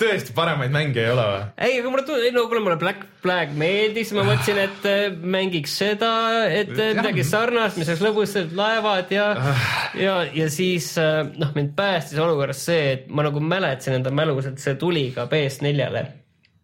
[0.01, 1.41] tõesti paremaid mänge ei ole või?
[1.67, 5.01] ei, aga mulle tundub, no kuule mulle Black Flag meeldis, ma mõtlesin, et äh,
[5.35, 6.11] mängiks seda,
[6.49, 9.65] et äh, midagi sarnast, mis oleks lõbusad laevad ja ah.
[9.97, 14.49] ja, ja siis äh, noh, mind päästis olukorras see, et ma nagu mäletasin enda mälus,
[14.49, 16.05] et see tuli ka PS4-le.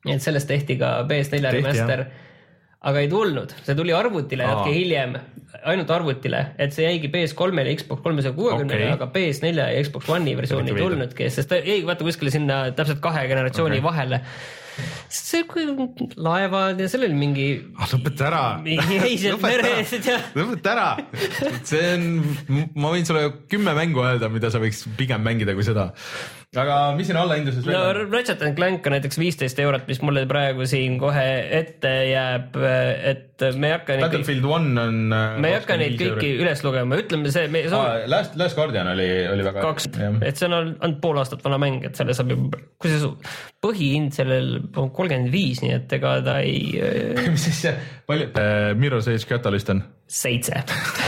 [0.07, 2.07] et sellest tehti ka PS4 remaster
[2.85, 5.15] aga ei tulnud, see tuli arvutile natuke hiljem,
[5.67, 10.37] ainult arvutile, et see jäigi PS3-le ja Xbox kolmesaja kuuekümnele, aga PS4 ja Xbox One'i
[10.37, 13.87] versiooni ei tulnudki, sest ta jäi vaata kuskile sinna täpselt kahe generatsiooni okay.
[13.89, 14.21] vahele.
[15.09, 15.41] See
[16.21, 17.45] laevad ja seal oli mingi
[17.81, 17.87] ah,.
[17.95, 18.41] lõpeta ära.
[20.37, 20.89] lõpeta ära,
[21.65, 22.05] see on,
[22.77, 25.89] ma võin sulle kümme mängu öelda, mida sa võiks pigem mängida kui seda
[26.61, 27.99] aga mis siin allahindluses veel on?
[28.01, 31.25] no Ratchet and Clank on näiteks viisteist eurot, mis mulle praegu siin kohe
[31.59, 33.97] ette jääb, et me ei hakka.
[34.01, 35.01] Battlefield One on.
[35.13, 36.45] Äh, me ei hakka neid kõiki eurot.
[36.45, 37.63] üles lugema, ütleme see me....
[37.71, 39.65] Ah, Last, Last Guardian oli, oli väga.
[39.65, 39.89] kaks,
[40.25, 42.39] et see on ainult pool aastat vana mäng, et selle saab ju,
[42.81, 46.73] kusjuures põhihind sellel on kolmkümmend viis, nii et ega ta ei
[47.33, 47.75] mis siis see,
[48.07, 49.83] palju uh,, Mirror's Edge Catalyst on?
[50.07, 50.63] seitse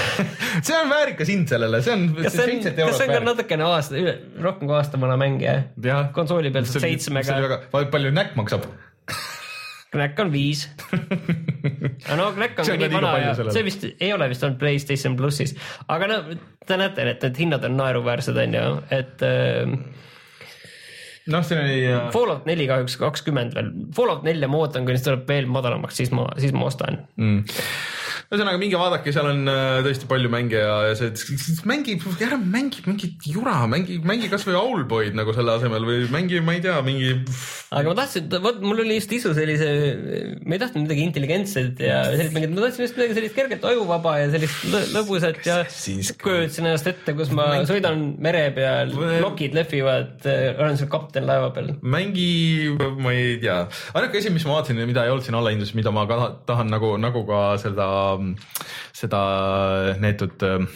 [0.67, 2.05] see on väärikas hind sellele, see on.
[2.17, 4.03] kas see on, kas see on ka natukene aasta,
[4.43, 6.01] rohkem kui aasta vana mäng jah ja.?
[6.15, 7.61] konsooli peal seitsmega.
[7.71, 8.67] palju näkk maksab?
[9.93, 14.27] Knack on viis aga no Knack on ka nii vana ja see vist ei ole
[14.29, 15.55] vist olnud Playstation plussis,
[15.87, 16.19] aga no
[16.67, 19.73] te näete, et need hinnad on naeruväärsed, on ju, et äh,
[21.27, 21.79] noh, siin oli.
[22.15, 26.13] Fallout neli kahjuks kakskümmend veel, Fallout nelja ma ootan, kuni see tuleb veel madalamaks, siis
[26.15, 27.43] ma, siis ma ostan mm
[28.29, 31.09] ühesõnaga minge vaadake, seal on äh, tõesti palju mänge ja, ja see,
[31.65, 36.53] mängi, ära mängi mingit jura, mängi, mängi kasvõi Owlboy'd nagu selle asemel või mängi, ma
[36.53, 37.15] ei tea, mingi.
[37.73, 39.69] aga ma tahtsin, vot mul oli just isu sellise,
[40.45, 44.13] ma ei tahtnud midagi intelligentset ja sellist mängida, ma tahtsin just midagi sellist kerget ajuvaba
[44.21, 45.57] ja sellist lõbusat ja
[46.21, 47.71] kujutasin ennast ette, kus ma mängi...
[47.71, 51.73] sõidan mere peal, plokid lehvivad, olen seal kapten laeva peal.
[51.81, 52.29] mängi,
[52.77, 53.63] ma ei tea,
[53.97, 56.93] ainuke asi, mis ma vaatasin, mida ei olnud siin allahindluses, mida ma ka tahan nagu,
[57.01, 57.89] nagu ka seda
[58.95, 59.19] seda
[59.99, 60.69] neetud äh,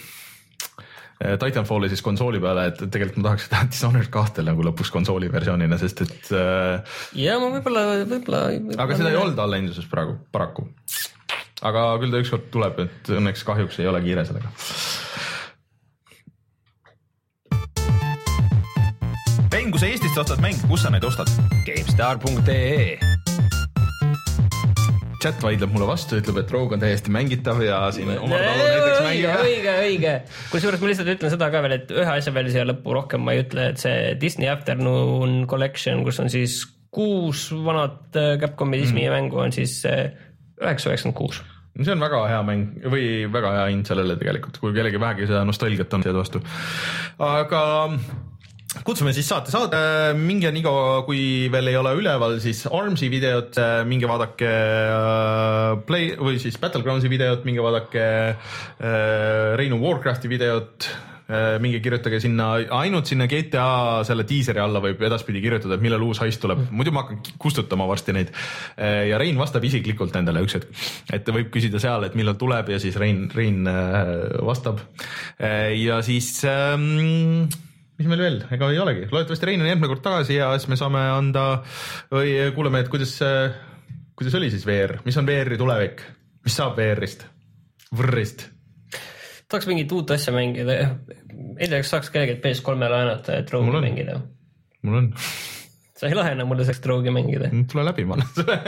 [1.40, 5.78] Titanfalli siis konsooli peale, et tegelikult ma tahaks seda Dishonored kahte nagu lõpuks konsooli versioonina,
[5.80, 8.44] sest et äh, ja ma võib-olla, võib-olla.
[8.82, 10.66] aga seda ei olnud allahindluses praegu, paraku.
[11.62, 14.52] aga küll ta ükskord tuleb, et õnneks kahjuks ei ole kiire sellega.
[19.54, 21.30] Rein, kui sa Eestist ostad mänge, kus sa neid ostad?
[21.64, 23.03] GameStar.ee
[25.24, 29.00] chat vaidleb mulle vastu, ütleb, et Rogue on täiesti mängitav ja siin Omar Talu näiteks
[29.06, 29.30] mängib.
[29.46, 30.14] õige, õige.
[30.52, 33.34] kusjuures ma lihtsalt ütlen seda ka veel, et ühe asja veel siia lõppu rohkem ma
[33.34, 36.60] ei ütle, et see Disney Afternoon Collection, kus on siis
[36.94, 39.16] kuus vanat äh, Capcomi Disney mm.
[39.16, 40.12] mängu on siis äh,
[40.60, 41.40] üheksa, üheksakümmend kuus.
[41.80, 45.42] see on väga hea mäng või väga hea hind sellele tegelikult, kui kellelgi vähegi seda
[45.48, 46.44] nostalgiat on sealt vastu.
[47.18, 47.64] aga
[48.82, 49.78] kutsume siis saate saade,
[50.18, 53.58] minge nii kaua, kui veel ei ole üleval, siis Armsi videot,
[53.88, 61.54] minge vaadake äh, Play või siis Battlegroundsi videot, minge vaadake äh, Reinu Warcrafti videot äh,
[61.62, 62.50] minge kirjutage sinna
[62.80, 66.94] ainult sinna GTA selle diiseri alla võib edaspidi kirjutada, et millal uus heist tuleb, muidu
[66.94, 68.32] ma hakkan kustutama varsti neid.
[68.74, 70.72] ja Rein vastab isiklikult nendele üks hetk,
[71.14, 74.82] et võib küsida seal, et millal tuleb ja siis Rein, Rein äh, vastab.
[75.38, 77.46] ja siis ähm,
[77.98, 80.80] mis meil veel, ega ei olegi, loodetavasti Rein on järgmine kord tagasi ja siis me
[80.80, 81.44] saame anda
[82.12, 83.18] või kuuleme, et kuidas,
[84.18, 86.02] kuidas oli siis VR, mis on VR-i tulevik,
[86.46, 87.26] mis saab VR-ist,
[87.94, 88.48] VR-ist
[89.54, 90.76] tahaks mingit uut asja mängida.
[91.58, 94.20] ei tea, kas saaks kellelgi PS3-e laenata, et Rogue'i mängida.
[94.82, 95.10] mul on,
[95.94, 97.50] sa ei lahena mulle sellist Rogue'i mängida.
[97.70, 98.58] tule läbi, ma annan sulle.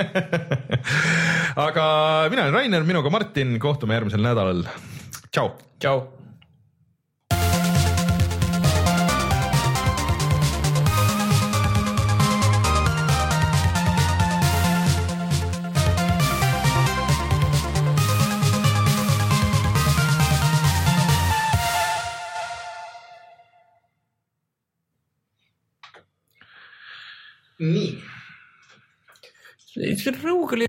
[1.67, 1.87] aga
[2.31, 4.63] mina olen Rainer, minuga Martin, kohtume järgmisel nädalal.
[5.31, 5.51] tšau.
[5.81, 6.05] tšau.
[27.59, 28.03] nii.
[29.97, 30.67] see Rogue oli